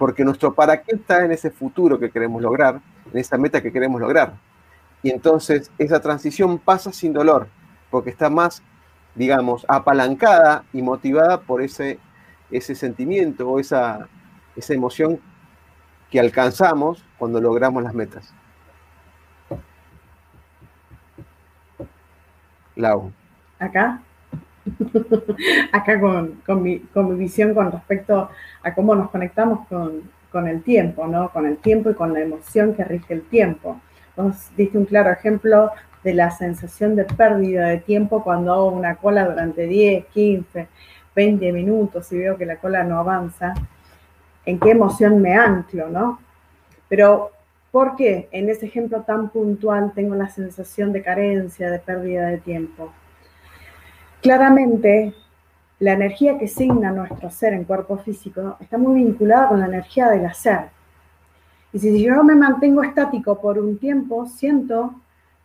[0.00, 2.80] porque nuestro para qué está en ese futuro que queremos lograr,
[3.12, 4.32] en esa meta que queremos lograr.
[5.02, 7.48] Y entonces esa transición pasa sin dolor,
[7.90, 8.62] porque está más,
[9.14, 11.98] digamos, apalancada y motivada por ese,
[12.50, 14.08] ese sentimiento o esa,
[14.56, 15.20] esa emoción
[16.10, 18.32] que alcanzamos cuando logramos las metas.
[22.74, 23.12] Lau.
[23.58, 24.00] Acá.
[25.72, 26.82] acá con, mi,
[27.16, 28.28] visión con respecto
[28.62, 31.30] a cómo nos conectamos con, el tiempo, ¿no?
[31.30, 33.80] Con el tiempo y con la emoción que rige el tiempo.
[34.16, 35.70] Vos diste un claro ejemplo
[36.04, 40.68] de la sensación de pérdida de tiempo cuando hago una cola durante 10, 15,
[41.14, 43.54] 20 minutos y veo que la cola no avanza.
[44.46, 46.20] ¿En qué emoción me anclo, no?
[46.88, 47.30] Pero,
[47.70, 52.38] ¿por qué en ese ejemplo tan puntual tengo la sensación de carencia, de pérdida de
[52.38, 52.92] tiempo?
[54.20, 55.14] Claramente,
[55.78, 60.08] la energía que signa nuestro ser en cuerpo físico está muy vinculada con la energía
[60.10, 60.68] del hacer.
[61.72, 64.94] Y si yo me mantengo estático por un tiempo, siento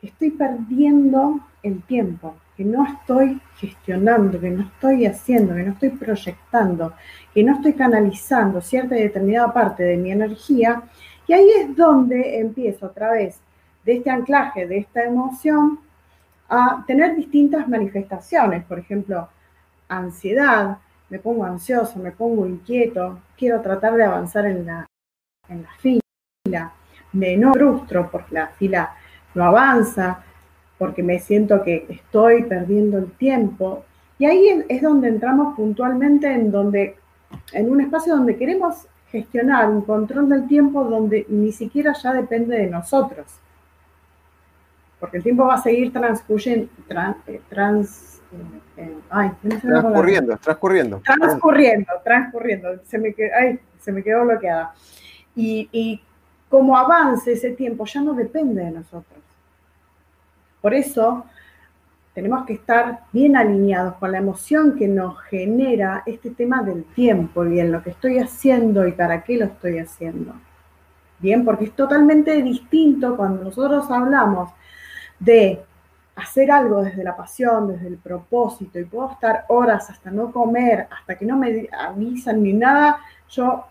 [0.02, 5.72] que estoy perdiendo el tiempo, que no estoy gestionando, que no estoy haciendo, que no
[5.72, 6.94] estoy proyectando,
[7.34, 10.84] que no estoy canalizando cierta y determinada parte de mi energía.
[11.28, 13.40] Y ahí es donde empiezo a través
[13.86, 15.80] de este anclaje, de esta emoción,
[16.50, 19.30] a tener distintas manifestaciones, por ejemplo,
[19.88, 20.78] ansiedad,
[21.10, 24.86] me pongo ansioso, me pongo inquieto, quiero tratar de avanzar en la,
[25.50, 26.72] en la fila,
[27.14, 28.96] me no frustro porque la fila
[29.34, 30.24] no avanza,
[30.78, 33.86] porque me siento que estoy perdiendo el tiempo.
[34.18, 36.98] Y ahí es donde entramos puntualmente en donde
[37.54, 42.58] en un espacio donde queremos gestionar un control del tiempo donde ni siquiera ya depende
[42.58, 43.26] de nosotros.
[45.00, 46.70] Porque el tiempo va a seguir transcurriendo,
[47.28, 48.22] eh, trans,
[48.78, 49.32] eh, eh,
[49.62, 51.02] transcurriendo, transcurriendo.
[51.04, 52.70] Transcurriendo, transcurriendo.
[52.86, 54.74] Se me, quedó, ay, se me quedó bloqueada.
[55.36, 56.02] Y, y
[56.50, 59.20] como avance ese tiempo ya no depende de nosotros.
[60.62, 61.26] Por eso
[62.16, 67.44] tenemos que estar bien alineados con la emoción que nos genera este tema del tiempo,
[67.44, 70.34] bien, lo que estoy haciendo y para qué lo estoy haciendo.
[71.20, 74.50] Bien, porque es totalmente distinto cuando nosotros hablamos
[75.20, 75.62] de
[76.16, 80.88] hacer algo desde la pasión, desde el propósito, y puedo estar horas hasta no comer,
[80.90, 83.00] hasta que no me avisan ni nada,
[83.30, 83.66] yo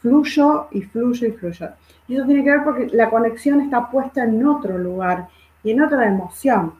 [0.00, 1.68] fluyo y fluyo y fluyo.
[2.08, 5.28] Y eso tiene que ver porque la conexión está puesta en otro lugar
[5.62, 6.74] y en otra emoción.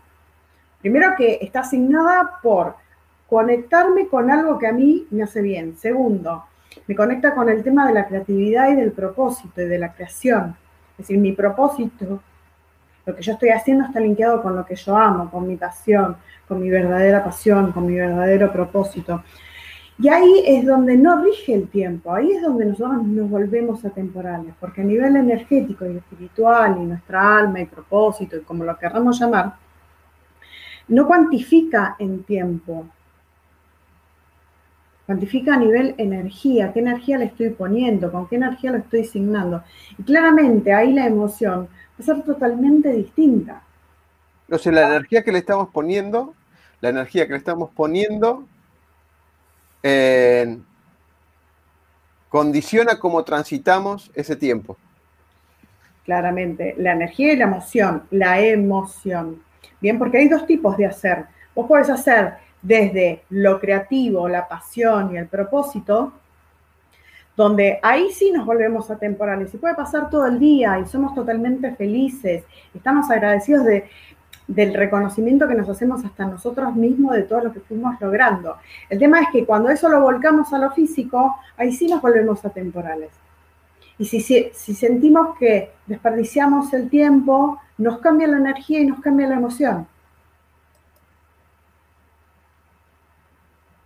[0.81, 2.75] Primero que está asignada por
[3.29, 5.77] conectarme con algo que a mí me hace bien.
[5.77, 6.45] Segundo,
[6.87, 10.57] me conecta con el tema de la creatividad y del propósito y de la creación.
[10.93, 12.23] Es decir, mi propósito,
[13.11, 16.17] lo que yo estoy haciendo está linkeado con lo que yo amo, con mi pasión,
[16.47, 19.23] con mi verdadera pasión, con mi verdadero propósito.
[19.99, 24.55] Y ahí es donde no rige el tiempo, ahí es donde nosotros nos volvemos atemporales,
[24.59, 29.21] porque a nivel energético y espiritual y nuestra alma y propósito y como lo queramos
[29.21, 29.55] llamar,
[30.89, 32.87] no cuantifica en tiempo,
[35.05, 39.63] cuantifica a nivel energía, qué energía le estoy poniendo, con qué energía lo estoy asignando.
[39.99, 41.69] Y claramente ahí la emoción
[42.01, 43.63] a ser totalmente distinta.
[44.51, 46.35] O sea, la energía que le estamos poniendo,
[46.81, 48.47] la energía que le estamos poniendo
[49.83, 50.59] eh,
[52.29, 54.77] condiciona cómo transitamos ese tiempo.
[56.05, 59.43] Claramente, la energía y la emoción, la emoción.
[59.81, 61.27] Bien, porque hay dos tipos de hacer.
[61.55, 66.13] Vos podés hacer desde lo creativo, la pasión y el propósito,
[67.41, 71.75] donde ahí sí nos volvemos atemporales y puede pasar todo el día y somos totalmente
[71.75, 73.89] felices, estamos agradecidos de,
[74.47, 78.57] del reconocimiento que nos hacemos hasta nosotros mismos de todo lo que fuimos logrando.
[78.91, 82.45] El tema es que cuando eso lo volcamos a lo físico, ahí sí nos volvemos
[82.45, 83.09] atemporales.
[83.97, 89.29] Y si, si, sentimos que desperdiciamos el tiempo, nos cambia la energía y nos cambia
[89.29, 89.87] la emoción.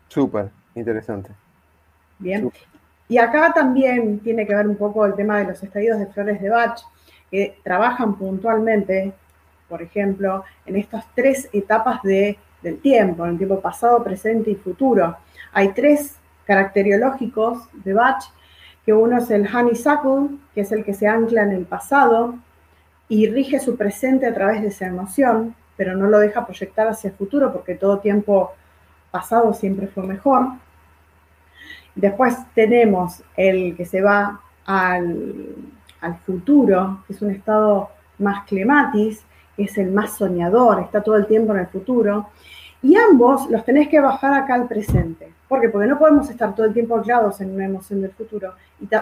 [0.09, 1.31] Súper, interesante.
[2.19, 2.51] Bien.
[3.09, 6.41] Y acá también tiene que ver un poco el tema de los estadios de flores
[6.41, 6.81] de Bach,
[7.31, 9.13] que trabajan puntualmente,
[9.69, 14.55] por ejemplo, en estas tres etapas de, del tiempo, en el tiempo pasado, presente y
[14.57, 15.17] futuro.
[15.53, 18.25] Hay tres caracteriológicos de Bach
[18.85, 22.35] que uno es el honeysuckle, que es el que se ancla en el pasado
[23.09, 27.11] y rige su presente a través de esa emoción, pero no lo deja proyectar hacia
[27.11, 28.53] el futuro porque todo tiempo
[29.11, 30.49] pasado siempre fue mejor.
[31.95, 35.55] Después tenemos el que se va al,
[36.27, 39.25] futuro, que es un estado más clematis,
[39.57, 42.29] es el más soñador, está todo el tiempo en el futuro.
[42.83, 45.33] Y ambos los tenés que bajar acá al presente.
[45.49, 45.71] ¿Por qué?
[45.71, 48.55] Porque no podemos estar todo el tiempo anclados en una emoción del futuro,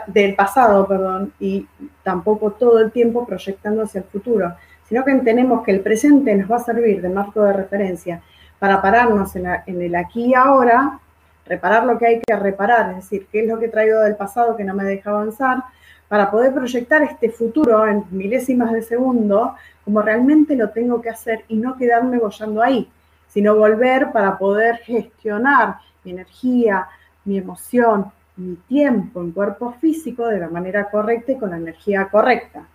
[0.07, 1.67] del pasado, perdón, y
[2.05, 4.55] tampoco todo el tiempo proyectando hacia el futuro,
[4.89, 8.23] sino que entendemos que el presente nos va a servir de marco de referencia
[8.59, 11.01] para pararnos en, en el aquí y ahora,
[11.47, 14.57] reparar lo que hay que reparar, es decir, qué es lo que traigo del pasado
[14.57, 15.65] que no me deja avanzar,
[16.09, 21.45] para poder proyectar este futuro en milésimas de segundo como realmente lo tengo que hacer
[21.49, 22.91] y no quedarme bollando ahí
[23.33, 26.87] sino volver para poder gestionar mi energía,
[27.25, 32.09] mi emoción, mi tiempo en cuerpo físico de la manera correcta y con la energía
[32.11, 32.67] correcta.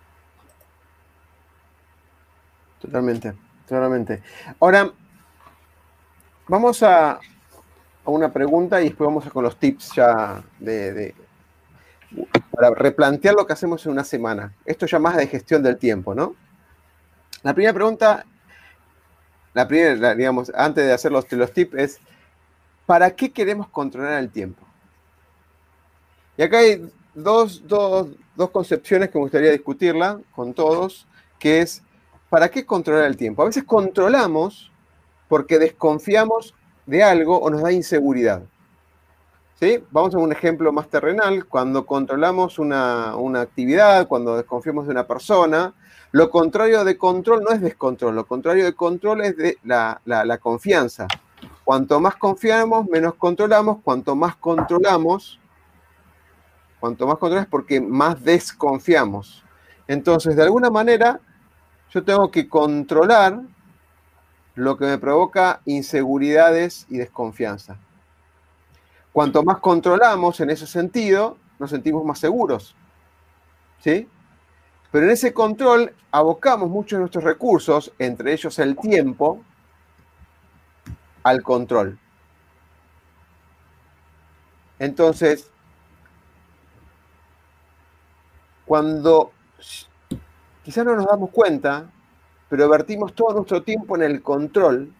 [2.80, 3.34] Totalmente,
[3.68, 4.22] totalmente.
[4.58, 4.90] Ahora,
[6.48, 7.20] vamos a,
[8.10, 11.14] una pregunta y después vamos a con los tips ya de,
[12.50, 14.54] para replantear lo que hacemos en una semana.
[14.64, 16.34] Esto ya más de gestión del tiempo, ¿no?
[17.42, 18.24] La primera pregunta
[19.58, 22.00] la primera, digamos, antes de hacer los, los tips, es
[22.86, 24.64] ¿para qué queremos controlar el tiempo?
[26.36, 27.62] Y acá hay dos,
[28.52, 31.08] concepciones que me gustaría discutirla con todos,
[31.40, 31.82] que es
[32.30, 33.42] ¿para qué controlar el tiempo?
[33.42, 34.70] A veces controlamos
[35.28, 36.54] porque desconfiamos
[36.88, 38.42] de algo o nos da inseguridad.
[39.60, 39.84] ¿Sí?
[39.90, 41.44] Vamos a un ejemplo más terrenal.
[41.46, 45.74] Cuando controlamos una, una actividad, cuando desconfiamos de una persona,
[46.10, 51.06] lo contrario de control no es descontrol, lo contrario de control es de la, confianza.
[51.64, 55.38] Cuanto más confiamos, menos controlamos, cuanto más controlamos,
[56.80, 59.44] cuanto más controlamos porque más desconfiamos.
[59.86, 61.20] Entonces, de alguna manera,
[61.90, 63.42] yo tengo que controlar
[64.58, 67.78] lo que me provoca inseguridades y desconfianza.
[69.12, 72.74] Cuanto más controlamos en ese sentido, nos sentimos más seguros.
[73.78, 74.08] ¿Sí?
[74.90, 79.44] Pero en ese control abocamos muchos de nuestros recursos, entre ellos el tiempo,
[81.22, 81.96] al control.
[84.80, 85.52] Entonces,
[88.64, 89.30] cuando
[90.64, 91.92] quizás no nos damos cuenta,
[92.48, 94.92] pero vertimos todo nuestro tiempo en el control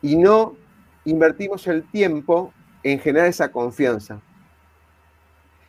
[0.00, 0.56] y no
[1.04, 2.52] invertimos el tiempo
[2.82, 4.20] en generar esa confianza.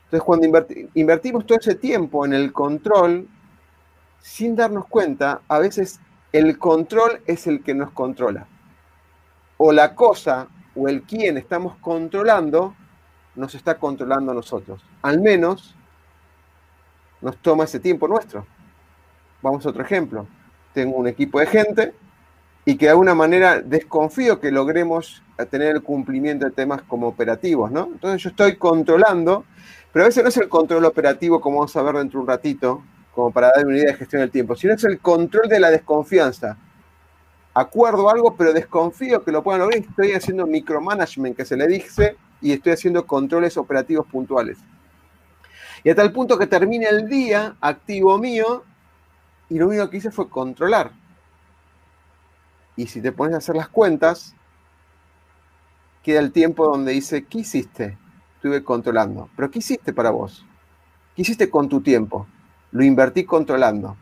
[0.06, 0.48] Entonces, cuando
[0.94, 3.28] invertimos todo ese tiempo en el control,
[4.20, 6.00] sin darnos cuenta, a veces
[6.32, 8.48] el control es el que nos controla.
[9.58, 12.76] O la cosa o el quien estamos controlando
[13.36, 14.82] nos está controlando a nosotros.
[15.02, 15.76] Al menos
[17.22, 18.46] nos toma ese tiempo nuestro.
[19.42, 20.28] Vamos a otro ejemplo.
[20.74, 21.94] Tengo un equipo de gente
[22.66, 27.72] y que de alguna manera desconfío que logremos tener el cumplimiento de temas como operativos,
[27.72, 27.90] ¿no?
[27.92, 29.46] Entonces yo estoy controlando,
[29.92, 32.28] pero a veces no es el control operativo como vamos a ver dentro de un
[32.28, 32.84] ratito,
[33.16, 35.72] como para dar una idea de gestión del tiempo, sino es el control de la
[35.72, 36.58] desconfianza.
[37.54, 39.80] Acuerdo algo, pero desconfío que lo puedan lograr.
[39.80, 44.60] Estoy haciendo micromanagement, que se le dice, y estoy haciendo controles operativos puntuales.
[45.84, 48.64] Y a tal punto que termina el día activo mío
[49.50, 50.92] y lo único que hice fue controlar.
[52.76, 54.36] Y si te pones a hacer las cuentas,
[56.04, 57.98] queda el tiempo donde dice, ¿qué hiciste?
[58.36, 59.30] Estuve controlando.
[59.36, 60.46] Pero ¿qué hiciste para vos?
[61.16, 62.28] ¿Qué hiciste con tu tiempo?
[62.72, 63.98] Lo invertí controlando.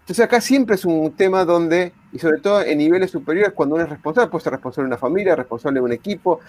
[0.00, 3.84] Entonces acá siempre es un tema donde, y sobre todo en niveles superiores, cuando uno
[3.84, 6.40] es responsable, puede ser responsable de una familia, responsable de un equipo,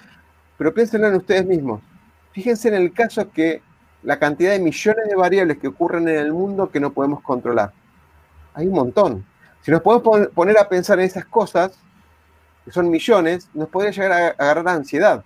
[0.57, 1.81] pero piénsenlo en ustedes mismos.
[2.31, 3.61] Fíjense en el caso que
[4.03, 7.71] la cantidad de millones de variables que ocurren en el mundo que no podemos controlar.
[8.53, 9.25] Hay un montón.
[9.61, 11.71] Si nos podemos poner a pensar en esas cosas,
[12.65, 15.23] que son millones, nos podría llegar a agarrar ansiedad,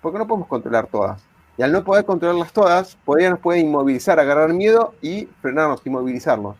[0.00, 1.22] porque no podemos controlar todas.
[1.56, 6.56] Y al no poder controlarlas todas, podría nos puede inmovilizar, agarrar miedo y frenarnos, inmovilizarnos.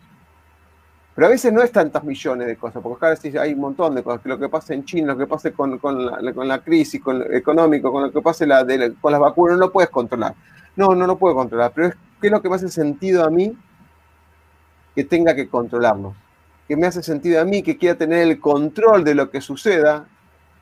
[1.15, 4.03] Pero a veces no es tantas millones de cosas, porque acá hay un montón de
[4.03, 7.01] cosas, que lo que pasa en China, lo que pasa con, la, con la, crisis
[7.01, 8.65] con económico, con lo que pase la,
[9.01, 10.35] con las vacunas, no lo puedes controlar.
[10.75, 13.29] No, no lo puedo controlar, pero es, ¿qué es lo que me hace sentido a
[13.29, 13.55] mí
[14.95, 16.15] que tenga que controlarlo?
[16.71, 20.07] que me hace sentido a mí, que quiera tener el control de lo que suceda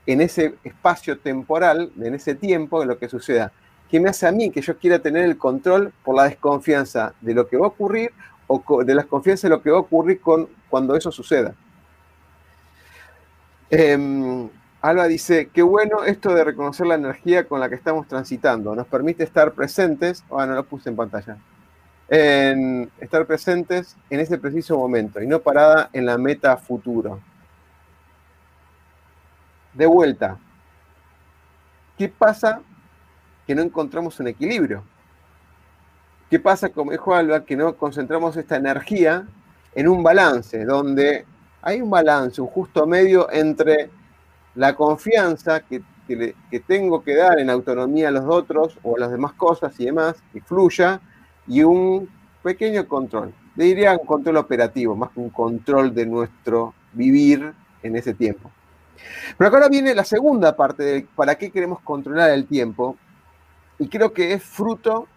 [0.08, 3.52] en ese espacio temporal, en ese tiempo, de lo que suceda.
[3.92, 7.36] ¿Qué me hace a mí que yo quiera tener el control por la desconfianza de
[7.36, 8.12] lo que va a ocurrir
[8.48, 11.54] o de la desconfianza de lo que va a ocurrir con, cuando eso suceda?
[13.70, 14.50] Em,
[14.82, 18.76] Alba dice, qué bueno esto de reconocer la energía con la que estamos transitando.
[18.76, 20.24] Nos permite estar presentes.
[20.32, 21.38] Ah, no lo puse en pantalla
[22.10, 27.20] en estar presentes en ese preciso momento y no parada en la meta futuro.
[29.74, 30.38] De vuelta,
[31.98, 32.62] ¿qué pasa
[33.46, 34.84] que no encontramos un equilibrio?
[36.30, 39.28] ¿Qué pasa, como dijo Alba, que no concentramos esta energía
[39.76, 41.26] en un balance, donde
[41.62, 43.90] hay un balance, un justo medio entre
[44.60, 49.10] la confianza que, que tengo que dar en autonomía a los otros o a las
[49.10, 51.00] demás cosas y demás, que fluya,
[51.48, 52.10] y un
[52.44, 53.34] pequeño control.
[53.56, 58.52] Le diría un control operativo, más que un control de nuestro vivir en ese tiempo.
[59.38, 62.98] Pero ahora viene la segunda parte de para qué queremos controlar el tiempo,
[63.78, 65.08] y creo que es fruto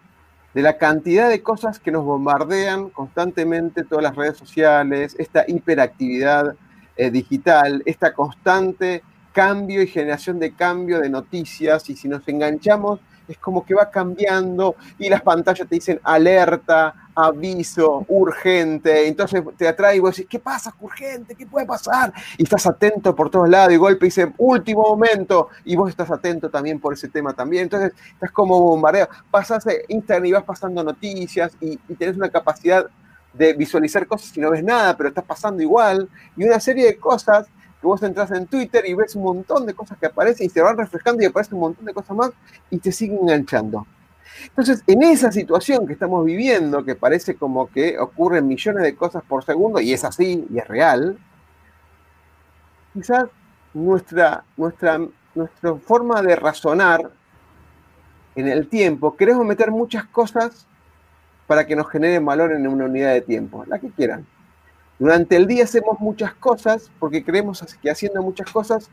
[0.53, 6.55] de la cantidad de cosas que nos bombardean constantemente todas las redes sociales, esta hiperactividad
[6.95, 9.03] eh, digital, esta constante
[9.33, 13.89] cambio y generación de cambio de noticias, y si nos enganchamos es como que va
[13.89, 20.29] cambiando y las pantallas te dicen alerta, aviso, urgente, entonces te atrae y vos decís,
[20.29, 20.73] ¿qué pasa?
[20.79, 22.11] Urgente, ¿qué puede pasar?
[22.37, 26.49] Y estás atento por todos lados y golpe dice, último momento, y vos estás atento
[26.49, 31.55] también por ese tema también, entonces estás como bombardeo, pasas Instagram y vas pasando noticias
[31.61, 32.85] y, y tenés una capacidad
[33.33, 36.97] de visualizar cosas y no ves nada, pero estás pasando igual, y una serie de
[36.97, 37.47] cosas
[37.87, 40.77] vos entras en Twitter y ves un montón de cosas que aparecen y se van
[40.77, 42.31] refrescando y aparece un montón de cosas más
[42.69, 43.85] y te siguen enganchando.
[44.47, 49.23] Entonces, en esa situación que estamos viviendo, que parece como que ocurren millones de cosas
[49.23, 51.17] por segundo, y es así, y es real,
[52.93, 53.25] quizás
[53.73, 54.99] nuestra, nuestra,
[55.35, 57.11] nuestra forma de razonar
[58.35, 60.67] en el tiempo, queremos meter muchas cosas
[61.47, 64.25] para que nos generen valor en una unidad de tiempo, la que quieran.
[65.03, 68.89] Durante el día hacemos muchas cosas porque creemos que haciendo muchas cosas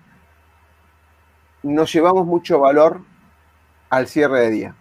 [1.62, 3.02] nos llevamos mucho valor
[3.90, 4.74] al cierre de día.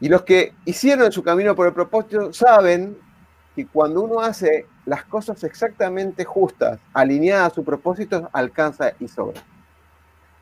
[0.00, 2.96] Y los que hicieron su camino por el propósito saben
[3.54, 9.42] que cuando uno hace las cosas exactamente justas, alineadas a su propósito, alcanza y sobra.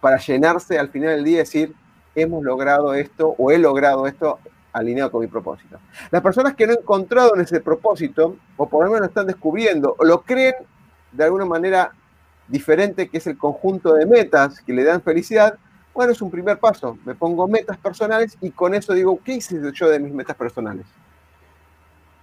[0.00, 1.74] Para llenarse al final del día y decir,
[2.14, 4.38] hemos logrado esto o he logrado esto
[4.74, 5.78] alineado con mi propósito.
[6.10, 9.26] Las personas que no han encontrado en ese propósito, o por lo menos lo están
[9.26, 10.54] descubriendo, o lo creen
[11.12, 11.92] de alguna manera
[12.48, 15.56] diferente, que es el conjunto de metas que le dan felicidad,
[15.94, 16.98] bueno, es un primer paso.
[17.04, 20.86] Me pongo metas personales y con eso digo, ¿qué hice yo de mis metas personales?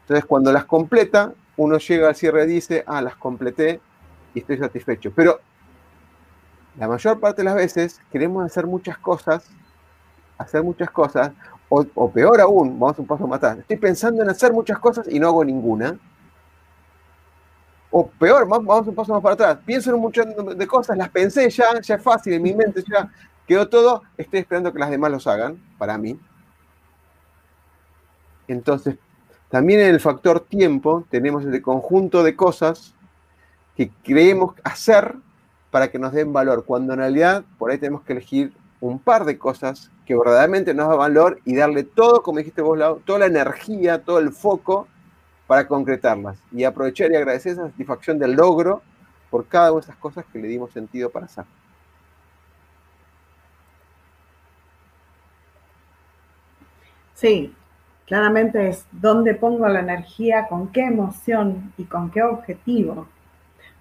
[0.02, 3.80] Entonces, cuando las completa, uno llega al cierre y dice, ah, las completé
[4.34, 5.14] y estoy satisfecho.
[5.16, 5.40] Pero
[6.78, 9.50] la mayor parte de las veces queremos hacer muchas cosas,
[10.38, 11.32] hacer muchas cosas,
[11.74, 15.18] o, peor aún, vamos un paso más atrás, estoy pensando en hacer muchas cosas y
[15.20, 15.98] no hago ninguna.
[17.90, 21.10] O peor, vamos un paso más para atrás, pienso en un montón de cosas, las
[21.10, 23.10] pensé ya, ya es fácil, en mi mente ya
[23.48, 26.20] quedó todo, estoy esperando que las demás los hagan, para mí.
[28.50, 28.98] Entonces,
[29.50, 32.96] también en el factor tiempo tenemos el conjunto de cosas
[33.78, 35.16] que creemos hacer
[35.70, 39.24] para que nos den valor, cuando en realidad por ahí tenemos que elegir un par
[39.24, 43.28] de cosas que verdaderamente nos da valor y darle todo, como dijiste vos, toda la
[43.28, 44.88] energía, todo el foco
[45.48, 48.82] para concretarlas y aprovechar y agradecer esa satisfacción del logro
[49.30, 51.46] por cada una de esas cosas que le dimos sentido para hacer.
[57.14, 57.54] Sí,
[58.12, 63.08] Claramente es dónde pongo la energía, con qué emoción y con qué objetivo.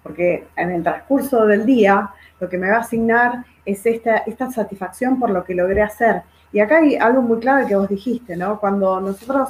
[0.01, 4.51] Porque en el transcurso del día lo que me va a asignar es esta, esta
[4.51, 6.23] satisfacción por lo que logré hacer.
[6.51, 8.59] Y acá hay algo muy claro que vos dijiste, ¿no?
[8.59, 9.49] Cuando nosotros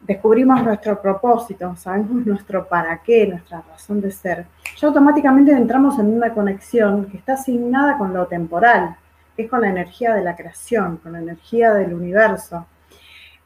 [0.00, 6.14] descubrimos nuestro propósito, sabemos nuestro para qué, nuestra razón de ser, ya automáticamente entramos en
[6.14, 8.96] una conexión que está asignada con lo temporal,
[9.36, 12.66] que es con la energía de la creación, con la energía del universo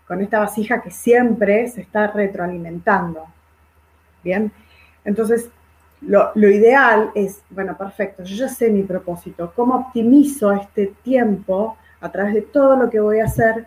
[0.06, 3.26] con esta vasija que siempre se está retroalimentando.
[4.22, 4.52] Bien,
[5.04, 5.50] entonces
[6.02, 12.10] lo, ideal es, bueno, perfecto, yo ya sé mi propósito, cómo optimizo este tiempo a
[12.10, 13.66] través de todo lo que voy a hacer,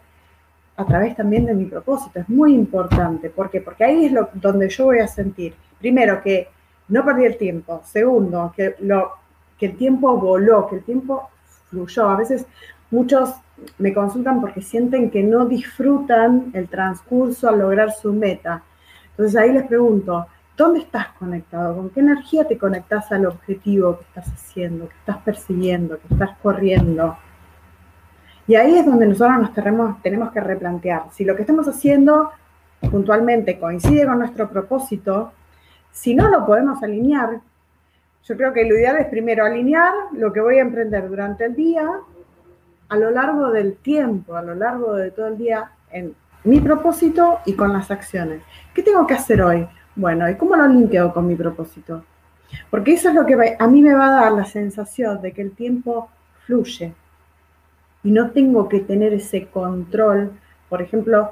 [0.78, 2.20] a través también de mi propósito.
[2.20, 3.30] Es muy importante.
[3.30, 3.60] ¿Por qué?
[3.60, 6.48] Porque ahí es lo, donde yo voy a sentir, primero, que
[6.88, 7.82] no perdí el tiempo.
[7.84, 9.12] Segundo, que, lo,
[9.58, 11.30] que el tiempo voló, que el tiempo
[11.70, 12.10] fluyó.
[12.10, 12.46] A veces
[12.92, 13.34] muchos
[13.78, 18.64] me consultan porque sienten que no disfrutan el transcurso al lograr su meta.
[19.12, 20.28] Entonces ahí les pregunto,
[20.60, 21.74] ¿dónde estás conectado?
[21.74, 26.32] ¿Con qué energía te conectas al objetivo que estás haciendo, que estás persiguiendo, que estás
[26.44, 27.18] corriendo?
[28.46, 31.04] Y ahí es donde nosotros nos tenemos, tenemos que replantear.
[31.12, 32.32] Si lo que estamos haciendo
[32.92, 35.32] puntualmente coincide con nuestro propósito,
[35.92, 37.40] si no lo podemos alinear,
[38.26, 41.56] yo creo que lo ideal es primero alinear lo que voy a emprender durante el
[41.56, 41.90] día
[42.90, 47.40] a lo largo del tiempo, a lo largo de todo el día, en mi propósito
[47.46, 48.42] y con las acciones.
[48.74, 49.66] ¿Qué tengo que hacer hoy?
[50.00, 52.06] Bueno, ¿y cómo lo linkeo con mi propósito?
[52.72, 55.42] Porque eso es lo que a mí me va a dar la sensación de que
[55.42, 56.10] el tiempo
[56.46, 56.94] fluye
[58.04, 60.32] y no tengo que tener ese control,
[60.70, 61.32] por ejemplo,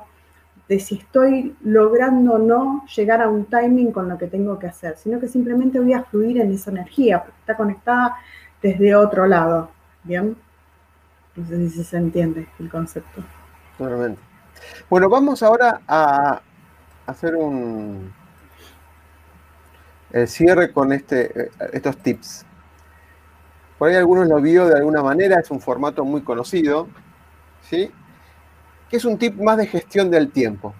[0.67, 4.67] de si estoy logrando o no llegar a un timing con lo que tengo que
[4.67, 8.17] hacer, sino que simplemente voy a fluir en esa energía, porque está conectada
[8.61, 9.71] desde otro lado.
[10.03, 10.35] ¿Bien?
[11.37, 13.23] No sé si se entiende el concepto.
[13.77, 14.19] Totalmente.
[14.89, 16.41] Bueno, vamos ahora a
[17.05, 18.11] hacer un
[20.11, 22.45] el cierre con este, eh, estos tips.
[23.77, 26.87] Por ahí algunos lo vio de alguna manera, es un formato muy conocido,
[27.61, 27.91] ¿sí?
[28.89, 30.73] Que es un tip más de gestión del tiempo.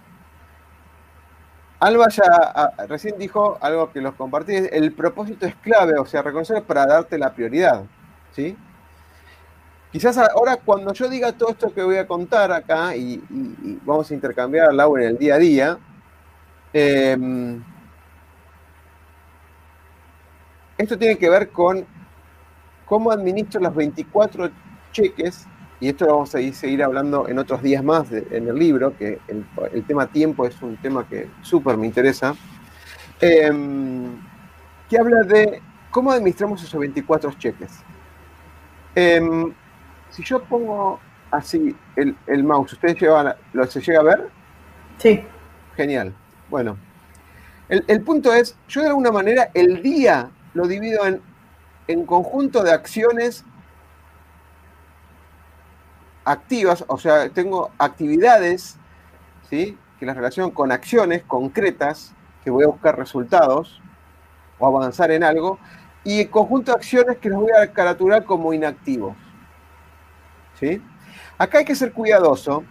[1.80, 6.24] Alba ya ah, recién dijo algo que los compartí, el propósito es clave, o sea,
[6.24, 7.84] reconocer para darte la prioridad,
[8.32, 8.58] ¿sí?
[9.92, 13.24] Quizás ahora cuando yo diga todo esto que voy a contar acá y,
[13.86, 15.78] vamos a intercambiar en el día a día,
[16.74, 17.64] em,
[20.78, 21.86] esto tiene que ver con
[22.86, 24.50] cómo administro los 24
[24.92, 25.46] cheques,
[25.80, 29.20] y esto lo vamos a seguir hablando en otros días más en el libro, que
[29.28, 32.36] el, tema tiempo es un tema que súper me interesa,
[33.22, 34.18] em,
[34.90, 35.62] que habla de
[35.92, 37.72] cómo administramos esos 24 cheques.
[38.96, 39.54] Em,
[40.10, 41.00] si yo pongo
[41.30, 42.98] así el, mouse, ¿ustedes
[43.54, 44.30] lo se llega a ver?
[44.98, 45.24] Sí.
[45.76, 46.14] Genial.
[46.50, 46.78] Bueno,
[47.70, 51.22] el, punto es, yo de alguna manera el día lo divido en,
[51.88, 53.46] en conjunto de acciones
[56.26, 58.78] activas, o sea, tengo actividades,
[59.50, 59.78] ¿sí?
[60.00, 63.82] Que las relaciono con acciones concretas, que voy a buscar resultados
[64.60, 65.60] o avanzar en algo,
[66.04, 69.16] y el conjunto de acciones que los voy a caraturar como inactivos.
[70.60, 70.82] ¿sí?
[71.38, 72.64] Acá hay que ser cuidadoso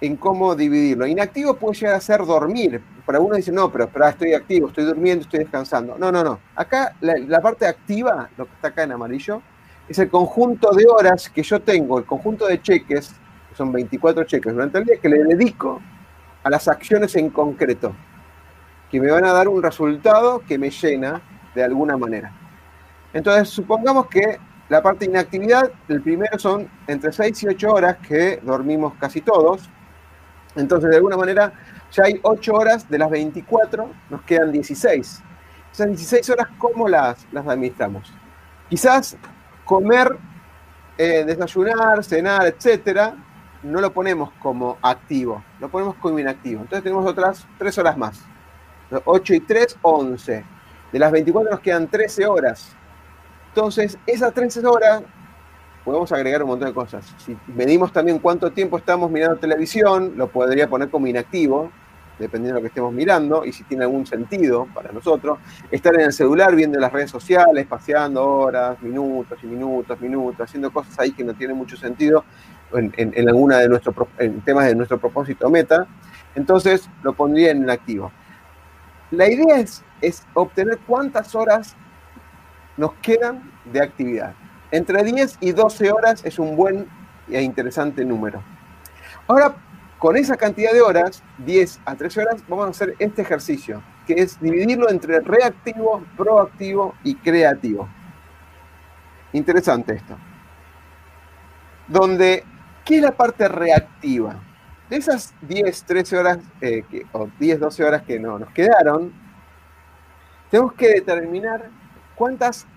[0.00, 1.06] en cómo dividirlo.
[1.06, 2.80] Inactivo puede llegar a ser dormir.
[3.04, 5.96] Para uno dice, no, pero espera, estoy activo, estoy durmiendo, estoy descansando.
[5.98, 6.38] No, no, no.
[6.54, 9.42] Acá la, parte activa, lo que está acá en amarillo,
[9.88, 13.14] es el conjunto de horas que yo tengo, el conjunto de cheques,
[13.48, 15.80] que son 24 cheques durante el día, que le dedico
[16.44, 17.94] a las acciones en concreto,
[18.90, 21.22] que me van a dar un resultado que me llena
[21.54, 22.32] de alguna manera.
[23.12, 24.38] Entonces, supongamos que
[24.68, 29.22] la parte de inactividad, el primero son entre 6 y 8 horas que dormimos casi
[29.22, 29.70] todos.
[30.58, 31.52] Entonces, de alguna manera,
[31.92, 35.22] ya hay 8 horas de las 24, nos quedan 16.
[35.72, 38.12] Esas 16 horas, ¿cómo las, las administramos?
[38.68, 39.16] Quizás
[39.64, 40.16] comer,
[40.96, 43.14] eh, desayunar, cenar, etcétera,
[43.62, 46.62] no lo ponemos como activo, lo ponemos como inactivo.
[46.62, 48.20] Entonces tenemos otras 3 horas más.
[49.04, 50.44] 8 y 3, 11.
[50.92, 52.74] De las 24 nos quedan 13 horas.
[53.48, 55.02] Entonces, esas 13 horas
[55.88, 57.14] podemos agregar un montón de cosas.
[57.16, 61.72] Si medimos también cuánto tiempo estamos mirando televisión, lo podría poner como inactivo,
[62.18, 65.38] dependiendo de lo que estemos mirando y si tiene algún sentido para nosotros.
[65.70, 70.70] Estar en el celular viendo las redes sociales, paseando horas, minutos y minutos, minutos, haciendo
[70.70, 72.22] cosas ahí que no tienen mucho sentido
[72.74, 73.96] en, alguna de nuestros
[74.44, 75.86] temas de nuestro propósito meta.
[76.34, 78.12] Entonces lo pondría en activo.
[79.10, 79.64] La idea
[80.02, 81.74] es obtener cuántas horas
[82.76, 84.34] nos quedan de actividad.
[84.70, 86.86] Entre 10 y 12 horas es un buen
[87.28, 88.42] e interesante número.
[89.26, 89.56] Ahora
[89.98, 94.14] con esa cantidad de horas, 10 a 13 horas, vamos a hacer este ejercicio, que
[94.14, 97.88] es dividirlo entre reactivo, proactivo y creativo.
[99.32, 100.16] Interesante esto.
[101.88, 102.44] Donde,
[102.84, 104.36] ¿qué es la parte reactiva?
[104.88, 109.12] De esas 10, 13 horas, eh, o 10, 12 horas que no, nos quedaron,
[110.48, 111.70] tenemos que determinar
[112.14, 112.68] cuántas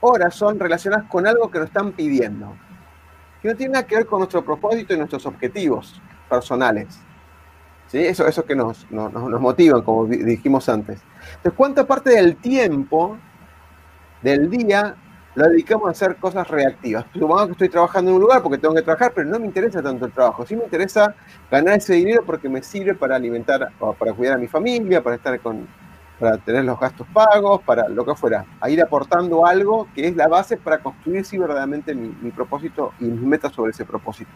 [0.00, 2.56] horas son relacionadas con algo que nos están pidiendo,
[3.42, 6.98] que no tiene nada que ver con nuestro propósito y nuestros objetivos personales.
[7.86, 7.98] ¿Sí?
[7.98, 11.00] Eso, eso que nos, nos, nos motivan, como dijimos antes.
[11.36, 13.18] Entonces, ¿cuánta parte del tiempo
[14.22, 14.94] del día
[15.34, 17.04] lo dedicamos a hacer cosas reactivas?
[17.12, 19.82] Supongamos que estoy trabajando en un lugar porque tengo que trabajar, pero no me interesa
[19.82, 20.46] tanto el trabajo.
[20.46, 21.16] Sí me interesa
[21.50, 25.40] ganar ese dinero porque me sirve para alimentar, para cuidar a mi familia, para estar
[25.40, 25.66] con,
[26.20, 30.16] para tener los gastos pagos, para lo que fuera, a ir aportando algo que es
[30.16, 34.30] la base para construir sí verdaderamente mi, mi propósito y mis metas sobre ese propósito.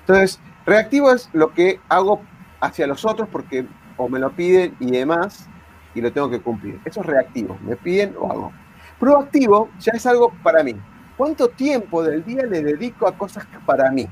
[0.00, 2.22] Entonces, reactivo es lo que hago
[2.60, 3.66] hacia los otros porque
[3.96, 5.48] o me lo piden y demás
[5.94, 6.80] y lo tengo que cumplir.
[6.84, 8.52] Eso es reactivo, me piden o hago.
[8.98, 10.74] Proactivo ya es algo para mí.
[11.16, 14.08] ¿Cuánto tiempo del día le dedico a cosas para mí?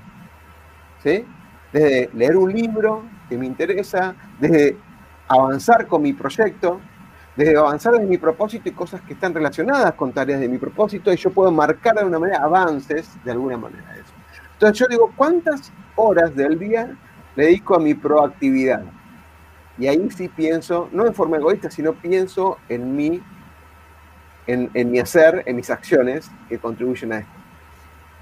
[1.03, 1.25] ¿Sí?
[1.73, 4.77] Desde leer un libro que me interesa, desde
[5.29, 6.81] avanzar con mi proyecto,
[7.39, 11.12] desde avanzar en mi propósito y cosas que están relacionadas con tareas de mi propósito
[11.12, 14.12] y yo puedo marcar de alguna manera avances de alguna manera eso.
[14.55, 16.97] Entonces yo digo, ¿cuántas horas del día
[17.36, 18.82] le dedico a mi proactividad?
[19.78, 23.22] Y ahí sí pienso, no de forma egoísta, sino pienso en mí,
[24.49, 27.32] en, mi hacer, en mis acciones que contribuyen a esto.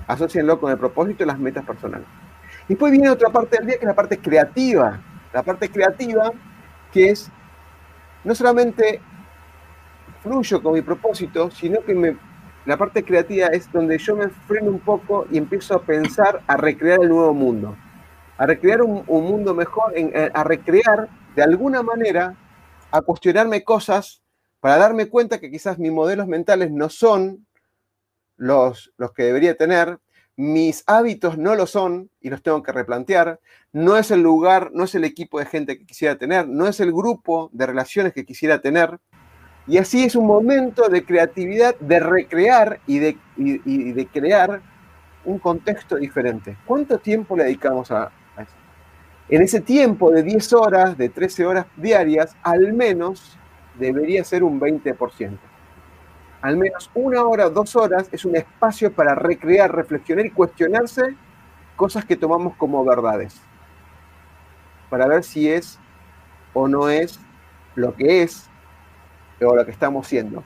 [0.09, 2.07] Asocienlo con el propósito y las metas personales.
[2.65, 5.01] Y después viene otra parte del día que es la parte creativa.
[5.33, 6.33] La parte creativa
[6.93, 7.31] que es
[8.27, 9.01] no solamente
[10.21, 12.17] fluyo con mi propósito, sino que me
[12.67, 16.57] la parte creativa es donde yo me freno un poco y empiezo a pensar a
[16.57, 17.77] recrear el nuevo mundo,
[18.37, 22.35] a recrear un, mundo mejor, eh, a recrear de alguna manera,
[22.91, 24.21] a cuestionarme cosas
[24.59, 27.47] para darme cuenta que quizás mis modelos mentales no son
[28.37, 30.01] los, los que debería tener,
[30.37, 33.41] mis hábitos no lo son y los tengo que replantear,
[33.73, 36.79] no es el lugar, no es el equipo de gente que quisiera tener, no es
[36.81, 38.99] el grupo de relaciones que quisiera tener,
[39.67, 44.61] y así es un momento de creatividad, de recrear y de, crear
[45.25, 46.57] un contexto diferente.
[46.65, 48.53] ¿Cuánto tiempo le dedicamos a, eso?
[49.29, 53.37] En ese tiempo de 10 horas, de 13 horas diarias, al menos
[53.77, 55.37] debería ser un 20%.
[56.47, 61.17] Al menos una hora dos horas es un espacio para recrear, reflexionar y cuestionarse
[61.75, 63.35] cosas que tomamos como verdades.
[64.89, 65.81] Para ver si es
[66.55, 67.19] o no es
[67.75, 68.49] lo que es
[69.41, 70.45] o lo que estamos siendo.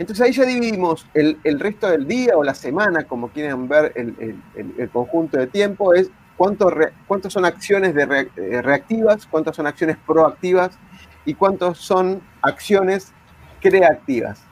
[0.00, 4.90] Entonces ahí ya dividimos el, resto del día o la semana, como quieren ver el,
[4.90, 6.72] conjunto de tiempo, es cuánto
[7.06, 10.76] cuántas son acciones de eh, reactivas, cuántas son acciones proactivas
[11.24, 13.12] y cuántas son acciones
[13.60, 14.42] creativas.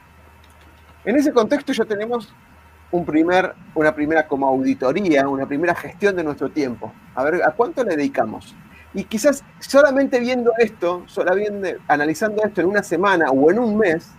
[1.04, 2.34] En ese contexto ya tenemos
[2.90, 6.92] un primer, una primera como auditoría, una primera gestión de nuestro tiempo.
[7.14, 8.54] A ver, ¿a cuánto le dedicamos?
[8.94, 14.11] Y quizás solamente viendo esto, solamente analizando esto en una semana o en un mes,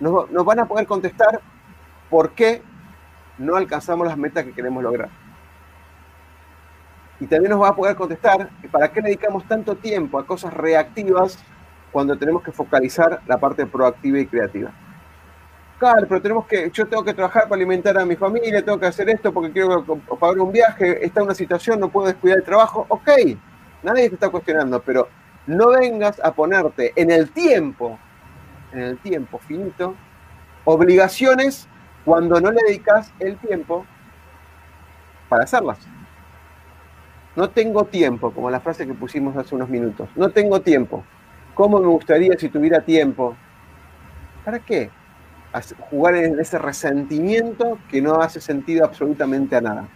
[0.00, 1.40] nos, van a poder contestar
[2.08, 2.62] por qué
[3.38, 5.10] no alcanzamos las metas que queremos lograr.
[7.20, 11.38] Y también nos va a poder contestar para qué dedicamos tanto tiempo a cosas reactivas
[11.94, 14.72] cuando tenemos que focalizar la parte proactiva y creativa.
[15.78, 18.86] Claro, pero tenemos que, yo tengo que trabajar para alimentar a mi familia, tengo que
[18.86, 19.84] hacer esto porque quiero
[20.18, 22.84] pagar un viaje, está una situación, no puedo descuidar el trabajo.
[22.88, 23.08] Ok,
[23.84, 25.08] nadie te está cuestionando, pero
[25.46, 27.96] no vengas a ponerte en el tiempo,
[28.72, 29.94] en el tiempo finito,
[30.64, 31.68] obligaciones
[32.04, 33.86] cuando no le dedicas el tiempo
[35.28, 35.78] para hacerlas.
[37.36, 40.08] No tengo tiempo, como la frase que pusimos hace unos minutos.
[40.16, 41.04] No tengo tiempo.
[41.54, 43.36] ¿Cómo me gustaría si tuviera tiempo?
[44.44, 44.90] ¿Para qué?
[45.88, 49.88] Jugar en ese resentimiento que no hace sentido absolutamente a nada.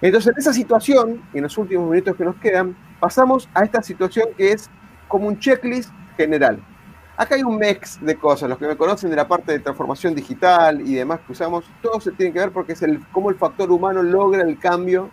[0.00, 4.28] Entonces, en esa situación, en los últimos minutos que nos quedan, pasamos a esta situación
[4.36, 4.70] que es
[5.08, 6.62] como un checklist general.
[7.16, 8.48] Acá hay un mix de cosas.
[8.48, 12.00] Los que me conocen de la parte de transformación digital y demás que usamos, todo
[12.00, 15.10] se tiene que ver porque es el, cómo el factor humano logra el cambio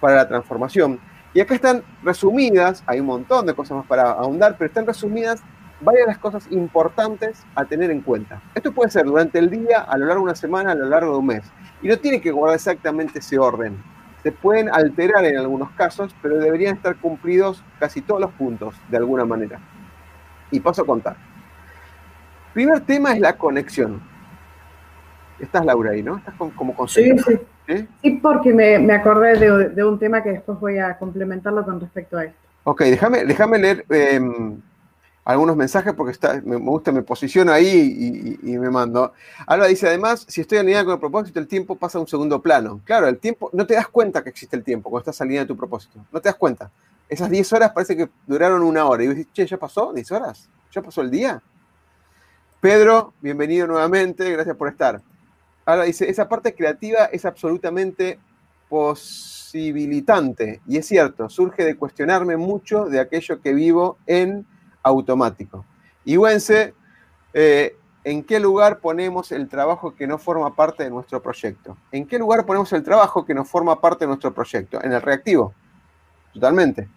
[0.00, 0.98] para la transformación.
[1.34, 5.42] Y acá están resumidas, hay un montón de cosas más para ahondar, pero están resumidas
[5.80, 8.40] varias de las cosas importantes a tener en cuenta.
[8.54, 11.12] Esto puede ser durante el día, a lo largo de una semana, a lo largo
[11.12, 11.42] de un mes.
[11.82, 13.82] Y no tiene que guardar exactamente ese orden.
[14.22, 18.96] Se pueden alterar en algunos casos, pero deberían estar cumplidos casi todos los puntos, de
[18.96, 19.58] alguna manera.
[20.52, 21.16] Y paso a contar.
[22.54, 24.00] Primer tema es la conexión.
[25.40, 26.16] Estás, Laura, ahí, ¿no?
[26.16, 27.34] Estás como con sí, sí.
[27.66, 29.38] Sí, porque me, acordé
[29.70, 32.38] de, un tema que después voy a complementarlo con respecto a esto.
[32.64, 34.60] Ok, déjame, déjame leer em,
[35.24, 39.12] algunos mensajes porque está, me, gusta, me posiciono ahí y, me mando.
[39.46, 42.40] Alba dice, además, si estoy alineada con el propósito, el tiempo pasa a un segundo
[42.40, 42.80] plano.
[42.84, 45.48] Claro, el tiempo, no te das cuenta que existe el tiempo cuando estás alineada a
[45.48, 45.98] tu propósito.
[46.12, 46.70] No te das cuenta.
[47.08, 49.04] Esas 10 horas parece que duraron una hora.
[49.04, 49.92] Y dices, che, ¿ya pasó?
[49.94, 50.48] ¿10 horas?
[50.72, 51.42] ¿Ya pasó el día?
[52.60, 55.02] Pedro, bienvenido nuevamente, gracias por estar.
[55.66, 58.18] Ahora dice, esa parte creativa es absolutamente
[58.68, 60.60] posibilitante.
[60.66, 64.46] Y es cierto, surge de cuestionarme mucho de aquello que vivo en
[64.82, 65.64] automático.
[66.04, 66.74] Y Wense,
[67.32, 71.78] eh, ¿en qué lugar ponemos el trabajo que no forma parte de nuestro proyecto?
[71.92, 74.82] ¿En qué lugar ponemos el trabajo que no forma parte de nuestro proyecto?
[74.82, 75.54] En el reactivo.
[76.34, 76.88] Totalmente.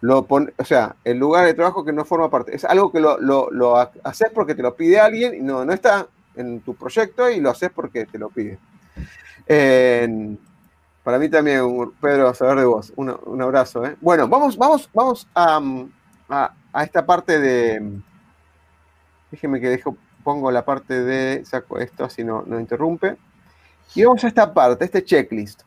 [0.00, 2.56] Lo o sea, el lugar de trabajo que no forma parte.
[2.56, 6.60] Es algo que lo, haces porque te lo pide alguien y no, no está en
[6.60, 8.58] tu proyecto y lo haces porque te lo pide.
[11.02, 12.92] para mí también, Pedro, saber de vos.
[12.96, 13.84] Un, abrazo.
[13.84, 13.96] ¿eh?
[14.00, 15.60] Bueno, vamos, vamos, vamos a,
[16.28, 18.00] a, esta parte de.
[19.30, 21.44] Déjeme que dejo, pongo la parte de.
[21.44, 23.16] Saco esto así no, interrumpe.
[23.94, 25.62] Y vamos a esta parte, este checklist.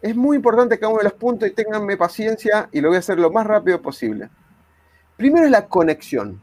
[0.00, 3.00] Es muy importante cada uno de los puntos y ténganme paciencia y lo voy a
[3.00, 4.28] hacer lo más rápido posible.
[5.16, 6.40] Primero es la conexión.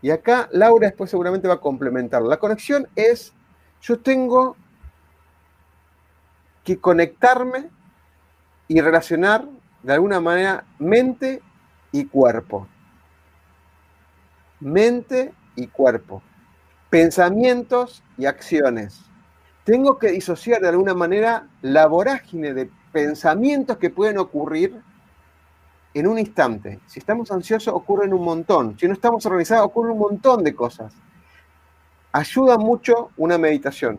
[0.00, 2.22] Y acá Laura después seguramente va a complementar.
[2.22, 3.32] La conexión es,
[3.80, 4.56] yo tengo
[6.64, 7.68] que conectarme
[8.68, 9.46] y relacionar
[9.82, 11.42] de alguna manera mente
[11.90, 12.68] y cuerpo
[14.60, 16.22] mente y cuerpo,
[16.90, 19.00] pensamientos y acciones.
[19.64, 24.80] Tengo que disociar de alguna manera la vorágine de pensamientos que pueden ocurrir
[26.00, 26.80] en un instante.
[26.86, 28.78] Si estamos ansiosos ocurren un montón.
[28.78, 30.92] Si no estamos organizados ocurren un montón de cosas.
[32.12, 33.98] Ayuda mucho una meditación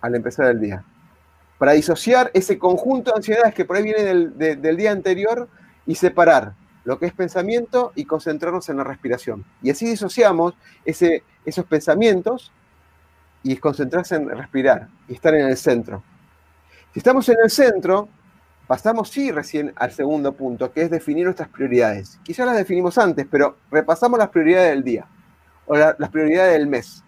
[0.00, 0.84] al empezar el día.
[1.58, 5.48] Para disociar ese conjunto de ansiedades que por ahí viene del, día anterior
[5.86, 9.44] y separar lo que es pensamiento y concentrarnos en la respiración.
[9.62, 12.52] Y así disociamos esos pensamientos
[13.42, 16.02] y concentrarse en respirar y estar en el centro.
[16.92, 18.08] Si estamos en el centro,
[18.70, 22.20] pasamos sí recién al segundo punto, que es definir nuestras prioridades.
[22.22, 25.08] Quizás las definimos antes, pero repasamos las prioridades del día
[25.66, 27.02] o las prioridades del mes.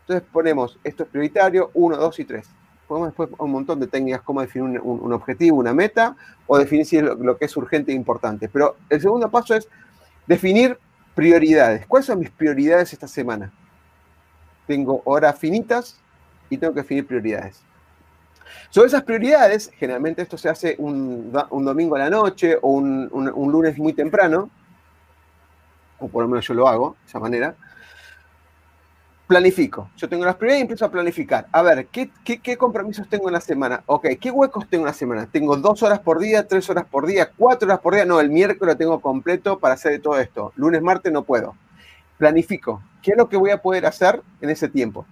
[0.00, 2.48] Entonces ponemos, esto es prioritario, 1, 2 y 3
[2.88, 6.16] podemos después un montón de técnicas como definir un, objetivo, una meta,
[6.48, 8.48] o definir si es lo, que es urgente e importante.
[8.48, 9.68] Pero el segundo paso es
[10.26, 10.76] definir
[11.14, 11.86] prioridades.
[11.86, 13.52] ¿Cuáles son mis prioridades esta semana?
[14.66, 16.00] Tengo horas finitas
[16.50, 17.62] y tengo que definir prioridades.
[18.70, 23.52] Sobre esas prioridades, generalmente esto se hace un, domingo a la noche o un, un
[23.52, 24.50] lunes muy temprano,
[25.98, 27.54] o por lo menos yo lo hago de esa manera,
[29.26, 29.90] planifico.
[29.96, 31.46] Yo tengo las prioridades y empiezo a planificar.
[31.50, 33.82] A ver, ¿qué, ¿qué, compromisos tengo en la semana?
[33.86, 35.26] Ok, ¿qué huecos tengo en la semana?
[35.26, 38.04] ¿Tengo dos horas por día, tres horas por día, cuatro horas por día?
[38.04, 40.52] No, el miércoles lo tengo completo para hacer todo esto.
[40.56, 41.56] Lunes, martes no puedo.
[42.18, 42.82] Planifico.
[43.02, 45.06] ¿Qué es lo que voy a poder hacer en ese tiempo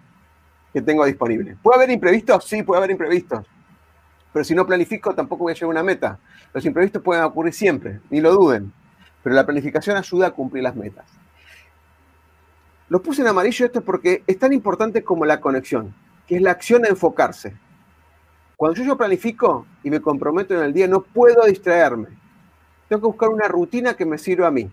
[0.74, 1.56] que tengo disponible?
[1.62, 2.44] ¿Puede haber imprevistos?
[2.44, 3.46] Sí, puede haber imprevistos.
[4.32, 6.18] Pero si no planifico, tampoco voy a llegar a una meta.
[6.52, 8.72] Los imprevistos pueden ocurrir siempre, ni lo duden.
[9.22, 11.06] Pero la planificación ayuda a cumplir las metas.
[12.88, 15.94] Lo puse en amarillo esto porque es tan importante como la conexión,
[16.26, 17.54] que es la acción a enfocarse.
[18.56, 22.08] Cuando yo, yo planifico y me comprometo en el día, no puedo distraerme.
[22.88, 24.68] Tengo que buscar una rutina que me sirva a mí.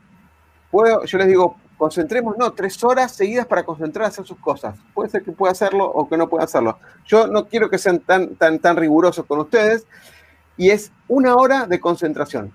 [0.72, 4.78] Puedo, yo les digo, concentremos, no, tres horas seguidas para concentrar a hacer sus cosas.
[4.94, 6.78] Puede ser que pueda hacerlo o que no pueda hacerlo.
[7.08, 9.88] Yo no quiero que sean tan, tan, tan rigurosos con ustedes
[10.58, 12.52] y es una hora de concentración.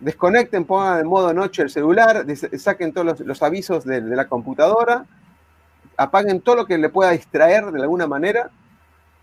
[0.00, 2.26] Desconecten, pongan en modo noche el celular,
[2.58, 5.06] saquen todos los, avisos de, de la computadora,
[5.96, 8.50] apaguen todo lo que le pueda distraer de alguna manera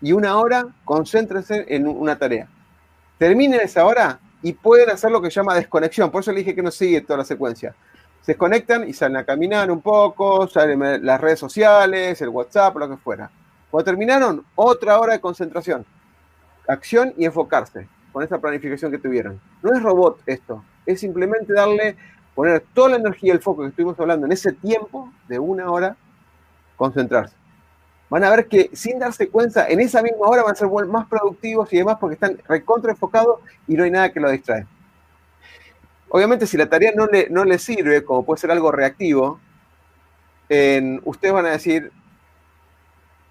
[0.00, 2.48] y una hora concéntrense en una tarea.
[3.16, 6.10] Terminen esa hora y pueden hacer lo que se llama desconexión.
[6.10, 7.76] Por eso le dije que no sigue toda la secuencia.
[8.22, 12.88] Se desconectan y salen a caminar un poco, salen las redes sociales, el WhatsApp, lo
[12.88, 13.30] que fuera.
[13.70, 15.86] Cuando terminaron, otra hora de concentración,
[16.68, 19.40] acción y enfocarse con esa planificación que tuvieron.
[19.62, 21.96] No es robot esto, es simplemente darle,
[22.34, 25.70] poner toda la energía y el foco que estuvimos hablando en ese tiempo de una
[25.70, 25.96] hora,
[26.76, 27.40] concentrarse
[28.10, 31.06] van a ver que sin darse cuenta, en esa misma hora van a ser más
[31.06, 34.66] productivos y demás porque están recontra enfocados y no hay nada que lo distrae.
[36.10, 39.40] Obviamente, si la tarea no le, no le sirve, como puede ser algo reactivo,
[41.04, 41.92] ustedes van a decir,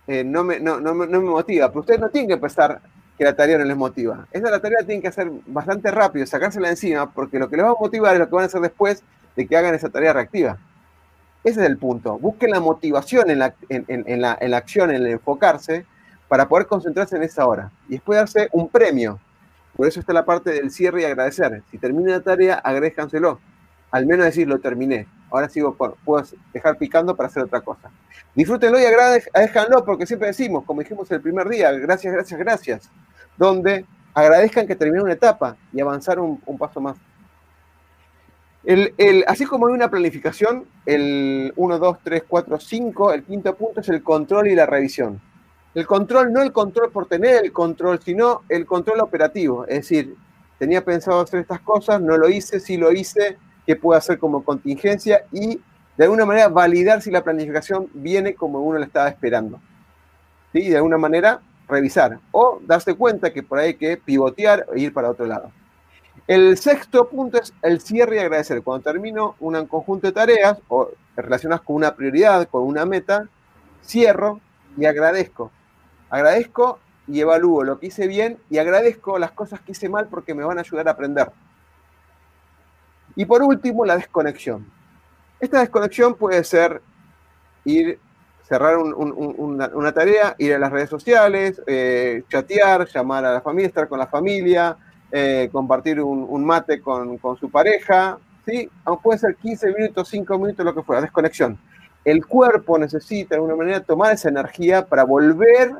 [0.08, 2.82] eh, no, me, no, me, motiva, pero ustedes no tienen que pensar
[3.16, 4.26] que la tarea no les motiva.
[4.32, 7.70] Esa la tarea tienen que hacer bastante rápido, sacársela encima, porque lo que les va
[7.70, 9.04] a motivar es lo que van a hacer después
[9.36, 10.58] de que hagan esa tarea reactiva.
[11.44, 12.18] Ese es el punto.
[12.18, 15.86] Busquen la motivación en la, en, la, acción, en el enfocarse,
[16.28, 17.72] para poder concentrarse en esa hora.
[17.88, 19.20] Y después darse un premio.
[19.80, 21.64] Por eso está la parte del cierre y agradecer.
[21.72, 23.40] Si termina la tarea, agréjanselo.
[23.92, 25.08] Al menos decir, lo terminé.
[25.32, 26.22] Ahora sigo, puedo
[26.52, 27.90] dejar picando para hacer otra cosa.
[28.36, 32.90] Disfrútenlo y agradezcanlo porque siempre decimos, como dijimos el primer día, gracias, gracias, gracias.
[33.38, 36.98] Donde agradezcan que terminó una etapa y avanzar un paso más.
[38.66, 43.80] El, así como hay una planificación, el 1, 2, 3, 4, 5, el quinto punto
[43.80, 45.22] es el control y la revisión.
[45.76, 49.66] El control, no el control por tener el control, sino el control operativo.
[49.66, 50.16] Es decir,
[50.58, 54.44] tenía pensado hacer estas cosas, no lo hice, sí lo hice, qué puedo hacer como
[54.44, 55.62] contingencia y
[55.96, 59.62] de alguna manera validar si la planificación viene como uno la estaba esperando.
[60.54, 60.68] ¿Sí?
[60.70, 64.94] De alguna manera revisar o darse cuenta que por ahí hay que pivotear e ir
[64.94, 65.52] para otro lado.
[66.28, 68.62] El sexto punto es el cierre y agradecer.
[68.64, 73.28] Cuando termino un conjunto de tareas o relacionadas con una prioridad, con una meta,
[73.84, 74.40] cierro
[74.78, 75.52] y agradezco.
[76.10, 80.34] Agradezco y evalúo lo que hice bien y agradezco las cosas que hice mal porque
[80.34, 81.32] me van a ayudar a aprender.
[83.16, 84.66] Y por último, la desconexión.
[85.40, 86.82] Esta desconexión puede ser
[87.66, 88.00] ir,
[88.48, 93.88] cerrar una, tarea, ir a las redes sociales, eh, chatear, llamar a la familia, estar
[93.88, 94.78] con la familia,
[95.12, 98.70] eh, compartir un, mate con, su pareja, ¿sí?
[98.86, 101.58] Aunque puede ser 15 minutos, 5 minutos, lo que fuera, desconexión.
[102.06, 105.72] El cuerpo necesita de alguna manera tomar esa energía para volver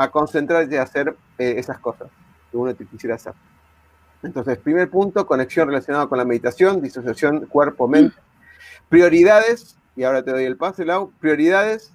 [0.00, 2.08] a concentrarse y a hacer eh, esas cosas
[2.50, 3.34] que uno quisiera hacer.
[4.22, 8.16] Entonces, primer punto, conexión relacionada con la meditación, disociación cuerpo-mente.
[8.88, 11.12] Prioridades, y ahora te doy el pase, Lau.
[11.20, 11.92] Prioridades,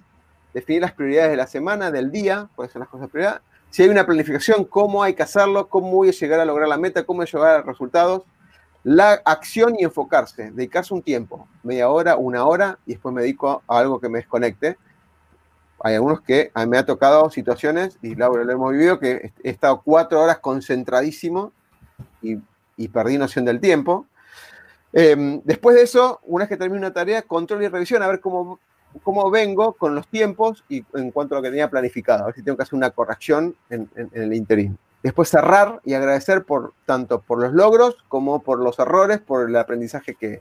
[0.54, 3.88] definir las prioridades de la semana, del día, pueden ser las cosas prioridades si hay
[3.88, 7.18] una planificación, cómo hay que hacerlo, cómo voy a llegar a lograr la meta, cómo
[7.18, 8.22] voy a llegar a resultados.
[8.84, 13.62] La acción y enfocarse, dedicarse un tiempo, media hora, una hora, y después me dedico
[13.66, 14.78] a algo que me desconecte.
[15.86, 19.32] Hay algunos que a mí me ha tocado situaciones, y Laura lo hemos vivido, que
[19.42, 21.52] he estado cuatro horas concentradísimo
[22.22, 22.38] y,
[22.88, 24.06] perdí noción del tiempo.
[24.92, 28.20] Em, después de eso, una vez que termine una tarea, control y revisión, a ver
[28.20, 28.58] cómo
[29.02, 32.34] cómo vengo con los tiempos y en cuanto a lo que tenía planificado, a ver
[32.34, 34.78] si tengo que hacer una corrección en, el interín.
[35.02, 39.56] Después cerrar y agradecer por tanto por los logros como por los errores, por el
[39.56, 40.40] aprendizaje que,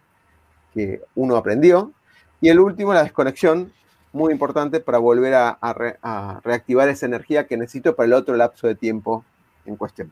[1.16, 1.94] uno aprendió.
[2.42, 3.72] Y el último, la desconexión,
[4.16, 8.76] muy importante para volver a, reactivar esa energía que necesito para el otro lapso de
[8.76, 9.26] tiempo
[9.66, 10.12] en cuestión.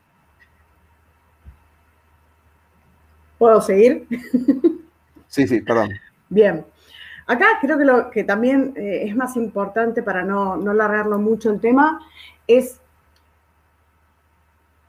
[3.37, 4.07] ¿Puedo seguir?
[5.27, 5.89] Sí, sí, perdón.
[6.29, 6.63] Bien.
[7.25, 11.49] Acá creo que lo que también eh, es más importante para no, no largarlo mucho
[11.49, 11.99] el tema
[12.45, 12.79] es,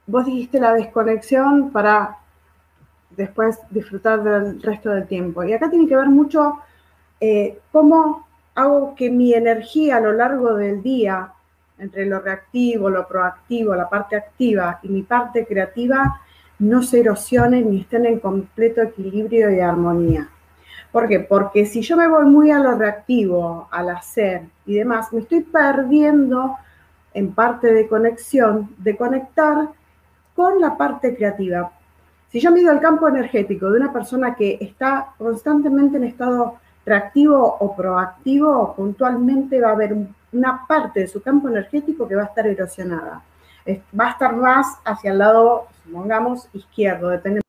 [0.05, 2.17] vos dijiste la desconexión para
[3.09, 5.43] después disfrutar del resto del tiempo.
[5.43, 6.59] Y acá tiene que ver mucho
[7.19, 8.24] eh, cómo
[8.55, 11.33] hago que mi energía a lo largo del día,
[11.77, 16.21] entre lo reactivo, lo proactivo, la parte activa y mi parte creativa,
[16.59, 20.29] no se erosionen ni estén en completo equilibrio y armonía.
[20.91, 21.19] ¿Por qué?
[21.19, 25.41] Porque si yo me voy muy a lo reactivo, al hacer y demás, me estoy
[25.41, 26.55] perdiendo
[27.13, 29.67] en parte de conexión, de conectar
[30.33, 31.71] con la parte creativa.
[32.29, 36.55] Si yo mido el campo energético de una persona que está constantemente en estado
[36.85, 39.95] reactivo o proactivo, puntualmente va a haber
[40.31, 43.23] una parte de su campo energético que va a estar erosionada.
[43.99, 47.41] Va a estar más hacia el lado, supongamos, izquierdo, depende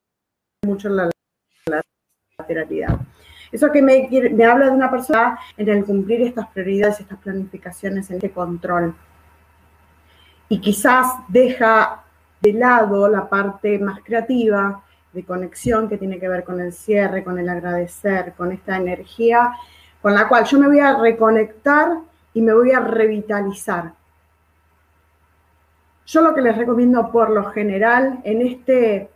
[0.65, 1.11] mucho de
[1.69, 1.83] la
[2.39, 2.99] lateralidad.
[3.53, 8.11] Eso que me, me habla de una persona en el cumplir estas prioridades, estas planificaciones,
[8.11, 8.95] en este control.
[10.49, 12.03] Y quizás deja
[12.41, 14.83] de lado la parte más creativa,
[15.17, 19.53] de conexión que tiene que ver con el cierre, con el agradecer, con esta energía
[20.07, 21.99] con la cual yo me voy a reconectar
[22.33, 23.93] y me voy a revitalizar.
[26.07, 29.11] Yo lo que les recomiendo por lo general en este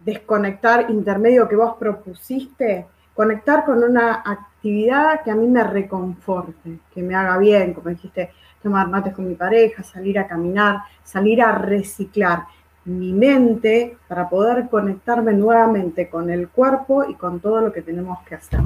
[0.00, 7.02] desconectar intermedio que vos propusiste, conectar con una actividad que a mí me reconforte, que
[7.02, 8.30] me haga bien, como dijiste,
[8.62, 12.44] tomar mates con mi pareja, salir a caminar, salir a reciclar
[12.88, 18.18] mi mente para poder conectarme nuevamente con el cuerpo y con todo lo que tenemos
[18.26, 18.60] que hacer.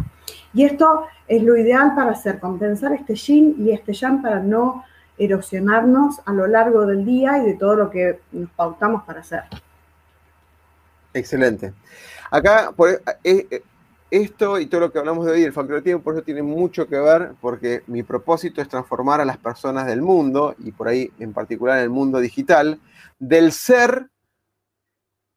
[0.55, 4.85] Y esto es lo ideal para hacer, compensar este yin y este yang para no
[5.19, 9.43] erosionarnos a lo largo del día y de todo lo que nos pautamos para hacer.
[11.15, 11.73] Excelente.
[12.31, 13.63] Acá, por, eh, eh,
[14.11, 16.99] esto y todo lo que hablamos de hoy, el tiempo, por eso tiene mucho que
[16.99, 21.33] ver, porque mi propósito es transformar a las personas del mundo, y por ahí en
[21.33, 22.79] particular el mundo digital,
[23.19, 24.09] del ser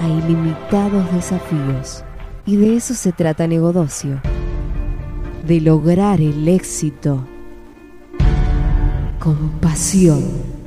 [0.00, 2.04] a ilimitados desafíos.
[2.46, 4.20] Y de eso se trata Negodocio,
[5.46, 7.24] de lograr el éxito
[9.18, 10.59] con pasión.